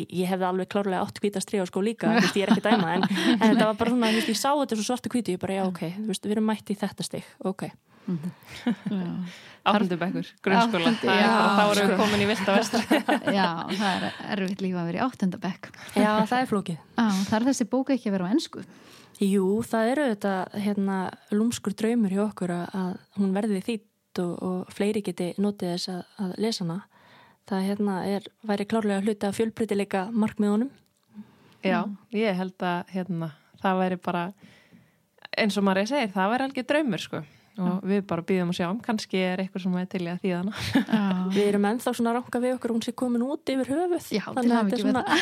ég 0.04 0.30
hefði 0.30 0.48
alveg 0.50 0.70
klárlega 0.72 1.02
átt 1.06 1.22
hvita 1.24 1.42
stríða 1.44 1.66
sko 1.70 1.84
líka, 1.86 2.12
veist, 2.18 2.36
ég 2.36 2.48
er 2.48 2.54
ekki 2.54 2.66
dæma 2.66 2.98
en, 2.98 3.08
en 3.40 3.50
þetta 3.50 3.72
var 3.72 3.82
bara 3.82 3.96
svona, 3.96 4.14
veist, 4.16 4.32
ég 4.32 4.40
sá 4.40 4.52
þetta 4.52 4.78
svo 4.78 4.88
svartu 4.90 5.12
hvíti 5.14 5.36
ég 5.36 5.42
bara, 5.42 5.60
já 5.62 5.66
ok, 5.68 5.84
veist, 6.10 6.28
við 6.28 6.38
erum 6.38 6.50
mætti 6.52 6.76
í 6.76 6.80
þetta 6.80 7.08
stig 7.08 7.28
ok. 7.46 7.68
Áttundabekkur, 9.66 10.28
grunnskóla. 10.46 10.92
Þá 11.02 11.62
erum 11.64 11.88
við 11.90 11.96
komin 11.98 12.22
í 12.22 12.28
vilt 12.30 12.44
að 12.46 12.60
vestra. 12.60 13.00
Já, 13.34 13.48
það 13.72 13.88
er 13.96 14.04
erfitt 14.36 14.62
lífa 14.62 14.84
að 14.84 14.90
vera 14.92 15.00
í 15.00 15.02
áttundabekk. 15.08 15.70
Já, 15.98 16.12
það 16.30 16.36
er 16.38 16.52
flókið. 16.52 16.84
Já, 17.00 17.08
það 17.32 17.38
er 17.40 17.48
þessi 17.48 17.68
bóka 17.72 17.96
ekki 17.96 18.12
að 18.12 18.16
vera 18.20 18.28
á 18.30 18.34
ennsku 18.36 18.62
Jú, 19.24 19.62
það 19.64 19.90
eru 19.94 20.06
þetta 20.12 20.34
hérna, 20.60 20.96
lúmskur 21.32 21.76
draumur 21.78 22.12
hjá 22.12 22.26
okkur 22.26 22.52
að 22.52 22.98
hún 23.16 23.32
verði 23.36 23.62
þýtt 23.64 24.22
og, 24.24 24.34
og 24.44 24.74
fleiri 24.76 25.04
geti 25.06 25.30
notið 25.40 25.72
þess 25.72 25.92
að, 25.94 26.02
að 26.20 26.34
lesa 26.44 26.66
hana 26.66 26.78
það 27.50 27.70
hérna 27.70 28.00
er, 28.10 28.28
væri 28.46 28.68
klárlega 28.70 29.06
hluti 29.06 29.28
að 29.28 29.38
fjölbreytileika 29.40 30.08
markmiðunum. 30.14 30.74
Já, 31.66 31.80
ég 32.14 32.38
held 32.38 32.66
að 32.66 32.92
hérna, 32.94 33.32
það 33.62 33.80
væri 33.82 34.02
bara, 34.06 34.26
eins 35.34 35.58
og 35.58 35.66
maður 35.66 35.90
segir, 35.94 36.14
það 36.14 36.32
væri 36.34 36.48
alveg 36.50 36.70
draumur 36.70 37.06
sko 37.06 37.26
og 37.56 37.86
við 37.88 38.02
bara 38.08 38.24
býðum 38.28 38.52
að 38.52 38.58
sjá 38.58 38.66
um, 38.68 38.80
kannski 38.84 39.20
er 39.24 39.42
eitthvað 39.44 39.64
sem 39.64 39.76
er 39.80 39.86
til 39.92 40.02
í 40.04 40.10
að 40.12 40.24
því 40.24 40.32
þannig. 40.34 40.64
Við 41.36 41.46
erum 41.46 41.68
ennþá 41.70 41.94
svona 41.96 42.12
að 42.12 42.18
ranka 42.18 42.42
við 42.44 42.56
okkur 42.58 42.74
hún 42.76 42.84
sé 42.84 42.94
komin 43.00 43.24
út 43.24 43.52
yfir 43.54 43.70
höfuð. 43.72 44.10
Já, 44.12 44.26
til 44.28 44.50
það 44.50 44.66
mikið 44.70 44.90
með 44.90 44.98
það. 45.00 45.22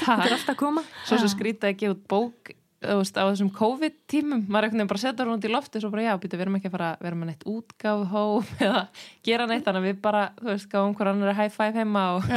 Það 0.00 0.24
er 0.24 0.34
alltaf 0.36 0.54
að 0.54 0.58
koma. 0.64 0.84
Svo 1.06 1.20
sem 1.22 1.44
að 1.54 1.76
gefa 1.78 1.94
út 1.94 2.02
bók 2.10 2.52
veist, 2.80 3.18
á 3.20 3.24
þessum 3.28 3.50
COVID-tímum 3.56 4.46
maður 4.48 4.68
ekkert 4.70 4.78
nefnir 4.80 4.90
bara 4.94 5.02
setja 5.02 5.26
hún 5.26 5.34
út 5.36 5.44
í 5.44 5.52
lofti 5.52 5.82
svo 5.82 5.90
bara 5.92 6.06
já, 6.06 6.12
býtu, 6.22 6.38
við 6.38 6.44
erum 6.46 6.56
ekki 6.60 6.70
að 6.70 6.74
fara, 6.76 6.90
við 7.00 7.10
erum 7.10 7.24
að 7.26 7.30
neitt 7.32 7.44
útgáð 7.52 8.04
hóf 8.14 8.54
eða 8.64 8.82
gera 9.28 9.46
neitt 9.50 9.66
þannig 9.66 9.82
að 9.82 9.88
við 9.90 10.00
bara, 10.06 10.22
þú 10.40 10.48
veist, 10.52 10.70
gáum 10.72 10.94
hver 10.96 11.10
annar 11.12 11.36
high 11.36 11.52
five 11.52 11.76
heima 11.76 12.06
og 12.16 12.30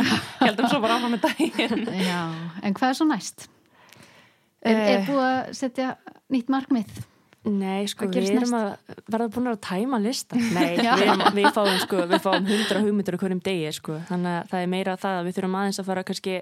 heldum 0.44 0.68
svo 0.74 0.82
bara 0.84 0.98
áfram 1.00 1.16
með 1.16 1.26
daginn 1.30 1.88
Já, 2.04 2.20
en 2.64 2.76
hvað 2.76 2.92
er 2.94 3.00
svo 3.00 3.08
næst? 3.14 3.48
Er, 4.64 4.76
er 4.76 5.00
Eh. 5.00 5.08
búið 5.08 5.24
að 5.28 5.54
setja 5.60 5.96
nýtt 6.32 6.52
markmið? 6.52 7.02
Nei, 7.44 7.84
sko, 7.92 8.06
við 8.08 8.14
gerist 8.16 8.38
erum 8.38 8.54
að 8.56 8.70
verða 9.12 9.26
búin 9.36 9.50
að 9.52 9.58
tæma 9.66 9.98
lista. 10.00 10.38
Nei, 10.56 10.78
við, 10.78 10.86
erum, 10.94 11.24
við 11.36 11.48
fáum 11.52 11.80
sko, 11.82 12.06
við 12.08 12.22
fáum 12.24 12.46
hundra 12.48 12.80
hugmyndur 12.86 13.18
á 13.20 13.20
hverjum 13.20 13.42
degi, 13.44 13.74
sko. 13.76 13.98
Þannig 14.08 14.38
að 14.38 14.46
það 14.54 14.62
er 14.64 14.70
meira 14.72 14.94
það 15.02 15.18
að 15.18 15.28
við 15.28 15.36
þurfum 15.40 15.58
aðeins 15.60 15.82
að 15.84 15.90
fara 15.90 16.06
kannski 16.08 16.38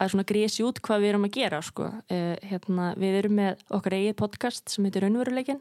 að 0.00 0.12
svona 0.12 0.26
grísi 0.28 0.64
út 0.64 0.80
hvað 0.84 1.02
við 1.02 1.12
erum 1.12 1.26
að 1.28 1.34
gera, 1.36 1.60
sko. 1.64 1.88
Uh, 2.10 2.36
hérna, 2.50 2.92
við 3.00 3.18
erum 3.20 3.36
með 3.40 3.64
okkar 3.78 3.98
eigið 3.98 4.16
podcast 4.20 4.72
sem 4.72 4.86
heitir 4.88 5.04
Raunveruleikin 5.04 5.60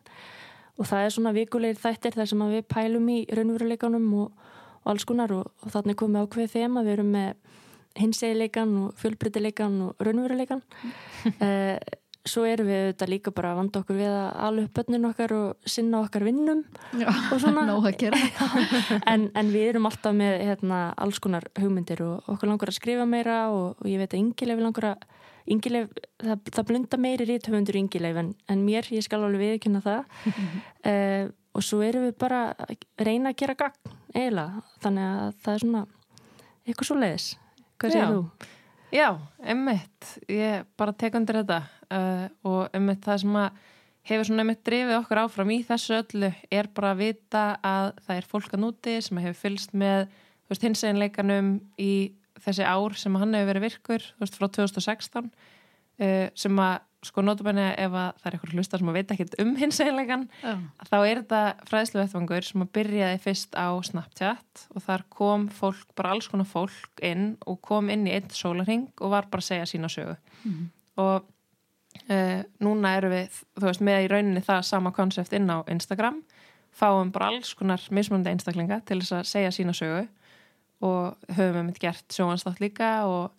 og 0.79 0.87
það 0.87 1.05
er 1.05 1.15
svona 1.15 1.35
vikulegir 1.35 1.79
þættir 1.81 2.15
þar 2.15 2.31
sem 2.31 2.43
við 2.53 2.67
pælum 2.71 3.09
í 3.11 3.17
raunveruleikanum 3.35 4.05
og, 4.21 4.51
og 4.79 4.91
alls 4.93 5.05
konar 5.07 5.33
og, 5.35 5.49
og 5.65 5.73
þannig 5.73 5.99
komum 5.99 6.15
við 6.15 6.27
ákveðið 6.27 6.53
þema. 6.55 6.83
Við 6.87 6.95
erum 6.95 7.09
með 7.17 7.57
hinsegileikan 7.99 8.75
og 8.79 8.93
fjölbreytileikan 9.01 9.79
og 9.89 10.05
raunveruleikan. 10.07 10.63
uh, 11.35 11.75
svo 12.27 12.43
erum 12.47 12.67
við 12.67 12.81
þetta 12.89 13.07
líka 13.09 13.31
bara 13.35 13.53
að 13.53 13.59
vanda 13.61 13.81
okkur 13.81 13.97
við 13.99 14.09
að 14.11 14.27
ala 14.47 14.63
upp 14.65 14.73
börnin 14.79 15.07
okkar 15.09 15.33
og 15.37 15.69
sinna 15.69 16.01
okkar 16.03 16.25
vinnum 16.27 16.65
Já, 16.99 17.07
og 17.07 17.39
svona. 17.41 17.63
en, 19.13 19.29
en 19.33 19.53
við 19.53 19.69
erum 19.69 19.87
alltaf 19.89 20.15
með 20.17 20.35
hérna, 20.49 20.81
alls 20.99 21.21
konar 21.23 21.47
hugmyndir 21.59 22.03
og 22.05 22.27
okkur 22.35 22.51
langar 22.51 22.73
að 22.73 22.79
skrifa 22.79 23.07
meira 23.09 23.39
og, 23.53 23.79
og 23.79 23.89
ég 23.89 24.01
veit 24.01 24.13
að 24.13 24.21
Ingileif 24.23 24.63
langar 24.63 24.91
að 24.93 25.07
Ingileif, 25.49 25.89
það, 26.21 26.41
það 26.53 26.65
blunda 26.69 26.97
meiri 27.01 27.25
ríthöfundur 27.25 27.79
Ingileif 27.79 28.19
en, 28.21 28.33
en 28.51 28.65
mér, 28.67 28.85
ég 28.93 29.01
skal 29.01 29.23
alveg 29.25 29.55
viðkynna 29.55 29.79
það. 29.81 30.03
Uh, 30.85 31.31
og 31.57 31.65
svo 31.65 31.79
erum 31.81 32.05
við 32.05 32.13
bara 32.21 32.43
að 32.53 32.75
reyna 33.01 33.31
að 33.31 33.39
gera 33.41 33.57
gagn 33.57 33.95
eiginlega, 34.13 34.61
þannig 34.83 35.07
að 35.07 35.33
það 35.41 35.55
er 35.55 35.63
svona 35.63 35.81
eitthvað 36.67 36.89
svo 36.89 36.97
leiðis 36.99 37.27
hvað 37.79 37.95
segir 37.95 38.13
þú? 38.13 38.21
Já, 38.89 39.07
emmitt, 39.53 40.13
ég 40.33 40.69
bara 40.79 40.95
tek 40.97 41.17
undir 41.17 41.41
þetta 41.41 41.59
uh, 41.93 42.25
og 42.47 42.77
emmitt 42.77 43.03
það 43.05 43.21
sem 43.23 43.37
að 43.41 43.59
hefur 44.09 44.29
svona 44.29 44.45
emmitt 44.45 44.63
drifið 44.67 44.97
okkur 45.01 45.21
áfram 45.23 45.53
í 45.53 45.59
þessu 45.67 45.99
öllu 45.99 46.31
er 46.55 46.69
bara 46.75 46.93
að 46.95 47.03
vita 47.03 47.43
að 47.65 47.91
það 48.07 48.21
er 48.21 48.29
fólk 48.31 48.55
að 48.55 48.63
núti 48.63 48.97
sem 49.05 49.21
hefur 49.21 49.39
fylst 49.43 49.75
með 49.77 50.07
þú 50.09 50.53
veist, 50.53 50.67
hinseginleikanum 50.67 51.55
í 51.81 51.93
þessi 52.39 52.65
ár 52.65 52.95
sem 52.97 53.17
hann 53.19 53.35
hefur 53.37 53.51
verið 53.51 53.67
virkur 53.67 54.05
veist, 54.21 54.37
frá 54.39 54.47
2016 54.47 55.27
uh, 55.29 56.29
sem 56.33 56.63
að 56.63 56.77
sko 57.05 57.23
notabæni 57.23 57.63
ef 57.79 57.93
að 57.95 58.17
það 58.19 58.25
er 58.25 58.35
eitthvað 58.35 58.55
hlusta 58.57 58.79
sem 58.79 58.89
að 58.91 58.97
veit 58.97 59.11
ekkert 59.13 59.35
um 59.39 59.51
hinseginleikan 59.55 60.25
Já. 60.41 60.53
þá 60.89 60.95
er 60.97 61.21
þetta 61.21 61.41
fræðsluvettvangur 61.69 62.47
sem 62.47 62.65
að 62.65 62.71
byrjaði 62.75 63.21
fyrst 63.23 63.55
á 63.55 63.67
Snapchat 63.87 64.63
og 64.73 64.83
þar 64.83 65.05
kom 65.15 65.45
fólk, 65.53 65.85
bara 65.95 66.11
alls 66.15 66.27
konar 66.31 66.49
fólk 66.49 67.03
inn 67.05 67.37
og 67.47 67.61
kom 67.63 67.87
inn 67.93 68.03
í 68.09 68.15
einn 68.17 68.27
sólarhing 68.35 68.89
og 68.99 69.13
var 69.15 69.29
bara 69.31 69.45
að 69.45 69.47
segja 69.47 69.69
sína 69.71 69.91
sögu 69.91 70.17
og 70.99 71.29
uh, 72.09 72.41
núna 72.63 72.95
eru 72.99 73.11
við, 73.13 73.39
þú 73.59 73.67
veist, 73.69 73.83
með 73.85 74.05
í 74.05 74.09
rauninni 74.13 74.43
það 74.45 74.61
sama 74.69 74.93
konsept 74.95 75.35
inn 75.37 75.49
á 75.49 75.61
Instagram. 75.71 76.21
Fáum 76.75 77.11
bara 77.13 77.31
alls 77.33 77.53
konar 77.57 77.83
mismunandi 77.93 78.31
einstaklinga 78.33 78.81
til 78.87 78.99
þess 79.01 79.17
að 79.17 79.29
segja 79.31 79.53
sína 79.55 79.73
sögu 79.75 80.05
og 80.85 81.31
höfum 81.33 81.57
við 81.57 81.65
mitt 81.67 81.81
gert 81.81 82.13
sjóanstátt 82.13 82.61
líka 82.63 82.91
og, 83.09 83.33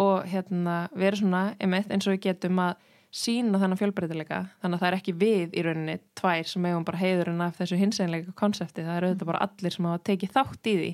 og 0.00 0.26
hérna, 0.28 0.88
við 0.92 1.12
erum 1.12 1.22
svona 1.22 1.44
einmitt 1.62 1.94
eins 1.94 2.08
og 2.08 2.16
við 2.16 2.26
getum 2.26 2.60
að 2.60 2.74
sína 3.14 3.60
þennan 3.62 3.78
fjölbreytileika. 3.78 4.40
Þannig 4.60 4.76
að 4.76 4.82
það 4.82 4.88
er 4.88 4.96
ekki 4.98 5.14
við 5.20 5.54
í 5.54 5.62
rauninni 5.64 5.98
tvær 6.18 6.48
sem 6.50 6.66
eigum 6.66 6.86
bara 6.86 7.00
heiðurinn 7.00 7.44
af 7.46 7.60
þessu 7.60 7.78
hinseinleika 7.78 8.34
konsepti, 8.36 8.82
það 8.82 8.96
eru 8.98 9.10
auðvitað 9.12 9.30
bara 9.30 9.44
allir 9.46 9.76
sem 9.76 9.86
hafa 9.88 10.02
tekið 10.10 10.34
þátt 10.34 10.70
í 10.72 10.74
því 10.80 10.90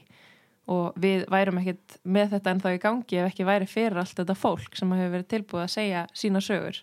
og 0.71 0.97
við 1.01 1.25
værum 1.31 1.61
ekkit 1.61 1.99
með 2.05 2.35
þetta 2.37 2.55
ennþá 2.55 2.73
í 2.77 2.81
gangi 2.83 3.21
ef 3.21 3.29
ekki 3.31 3.47
væri 3.49 3.69
fyrir 3.71 4.01
allt 4.01 4.17
þetta 4.21 4.37
fólk 4.39 4.79
sem 4.79 4.93
hefur 4.95 5.15
verið 5.17 5.31
tilbúið 5.33 5.65
að 5.65 5.73
segja 5.75 6.03
sína 6.15 6.43
sögur. 6.45 6.81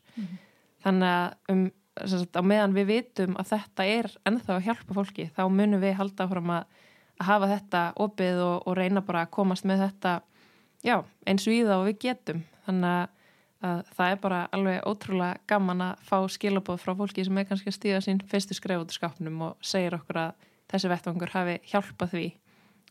Þannig 0.83 1.13
að 1.13 1.53
um, 1.53 1.63
sagt, 2.05 2.39
meðan 2.43 2.75
við 2.75 2.89
vitum 2.91 3.37
að 3.39 3.53
þetta 3.53 3.87
er 3.97 4.09
ennþá 4.27 4.57
að 4.57 4.65
hjálpa 4.67 4.97
fólki 4.99 5.29
þá 5.35 5.43
munum 5.49 5.83
við 5.83 5.95
halda 6.01 6.27
fram 6.27 6.55
að, 6.57 6.65
að 7.17 7.29
hafa 7.31 7.51
þetta 7.53 7.83
opið 8.07 8.41
og, 8.43 8.57
og 8.67 8.77
reyna 8.77 9.05
bara 9.07 9.25
að 9.25 9.33
komast 9.39 9.67
með 9.67 9.85
þetta 9.87 10.17
já, 10.83 10.97
eins 11.25 11.47
og 11.47 11.55
í 11.55 11.61
það 11.63 11.77
og 11.77 11.87
við 11.87 12.01
getum. 12.07 12.43
Þannig 12.67 12.97
að 12.97 13.13
að 13.65 13.79
það 13.97 14.11
er 14.11 14.19
bara 14.21 14.39
alveg 14.53 14.83
ótrúlega 14.85 15.37
gaman 15.49 15.79
að 15.81 16.01
fá 16.05 16.17
skilabóð 16.29 16.83
frá 16.83 16.91
fólki 16.99 17.23
sem 17.25 17.39
er 17.41 17.47
kannski 17.49 17.71
að 17.71 17.77
stíða 17.77 18.01
sín 18.05 18.19
fyrstu 18.29 18.53
skref 18.53 18.83
út 18.83 18.93
í 18.93 18.97
skápnum 18.97 19.39
og 19.47 19.65
segir 19.65 19.95
okkur 19.97 20.19
að 20.27 20.43
þessi 20.69 20.91
vettvangur 20.91 21.33
hafi 21.33 21.55
hjálpað 21.71 22.13
því 22.13 22.27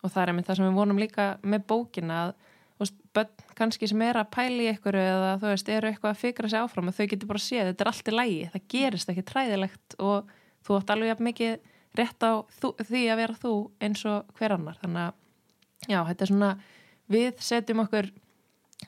og 0.06 0.14
það 0.14 0.22
er 0.22 0.32
einmitt 0.32 0.48
það 0.48 0.60
sem 0.60 0.68
við 0.68 0.80
vonum 0.80 1.02
líka 1.02 1.28
með 1.42 1.66
bókina 1.72 2.18
að 2.24 2.34
veist, 2.80 2.98
börn 3.16 3.54
kannski 3.58 3.88
sem 3.90 4.02
er 4.06 4.20
að 4.20 4.32
pæli 4.36 4.68
ykkur 4.72 4.98
eða 5.00 5.36
þú 5.42 5.52
veist, 5.52 5.70
eru 5.72 5.90
eitthvað 5.90 6.12
að 6.12 6.20
fikra 6.22 6.50
sig 6.52 6.62
áfram 6.62 6.90
að 6.90 6.98
þau 6.98 7.06
getur 7.12 7.30
bara 7.30 7.42
að 7.42 7.46
sé, 7.46 7.62
þetta 7.70 7.84
er 7.84 7.90
allt 7.92 8.10
í 8.10 8.14
lægi 8.14 8.50
það 8.52 8.66
gerist 8.74 9.12
ekki 9.12 9.26
træðilegt 9.30 9.96
og 10.02 10.34
þú 10.66 10.78
átt 10.80 10.92
alveg 10.92 11.12
jafn 11.12 11.28
mikið 11.30 11.56
rétt 11.96 12.26
á 12.26 12.32
þú, 12.60 12.72
því 12.82 13.02
að 13.10 13.20
vera 13.22 13.38
þú 13.40 13.54
eins 13.82 14.04
og 14.08 14.36
hver 14.36 14.54
annar. 14.56 14.78
Þannig 14.82 15.02
að, 15.06 15.18
já, 15.86 15.98
þetta 16.10 16.24
er 16.24 16.32
svona 16.32 16.52
við 17.12 17.42
setjum 17.48 17.82
okkur 17.86 18.10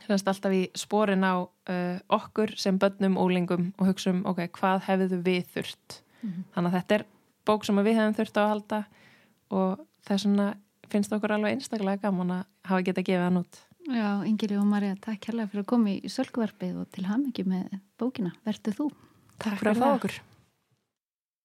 semst 0.04 0.28
alltaf 0.28 0.54
í 0.54 0.62
sporin 0.76 1.24
á 1.24 1.34
uh, 1.40 1.96
okkur 2.12 2.52
sem 2.60 2.78
börnum 2.80 3.16
úlingum 3.20 3.70
og 3.78 3.92
hugsaum, 3.92 4.22
ok, 4.28 4.44
hvað 4.58 4.84
hefðu 4.88 5.20
við 5.24 5.48
þurft? 5.54 6.00
Þannig 6.54 6.70
að 6.70 6.76
þetta 6.78 6.98
er 6.98 7.04
bók 7.48 7.64
sem 7.64 7.80
við 7.80 7.96
hefum 7.96 8.16
þurft 8.18 8.36
á 8.36 8.42
að 8.42 8.50
halda 8.52 8.80
og 9.54 9.84
þess 10.08 10.26
vegna 10.26 10.48
finnst 10.92 11.14
okkur 11.14 11.36
alveg 11.36 11.56
einstaklega 11.56 12.02
gaman 12.08 12.38
að 12.38 12.44
hafa 12.70 12.86
geta 12.90 13.04
gefið 13.06 13.26
hann 13.28 13.42
út 13.42 13.64
Já, 13.88 14.20
Ingili 14.28 14.58
og 14.60 14.66
Marja, 14.68 14.98
takk 15.00 15.30
hérlega 15.30 15.48
fyrir 15.48 15.64
að 15.64 15.68
koma 15.70 15.92
í 15.94 16.10
sölkvarpið 16.12 16.80
og 16.82 16.90
til 16.92 17.06
hamingi 17.08 17.44
með 17.48 17.78
bókina. 17.96 18.34
Vertu 18.44 18.74
þú? 18.76 18.90
Takk 19.40 19.62
fyrir 19.62 19.70
að 19.72 19.80
fá 19.80 19.86
okkur 19.94 20.18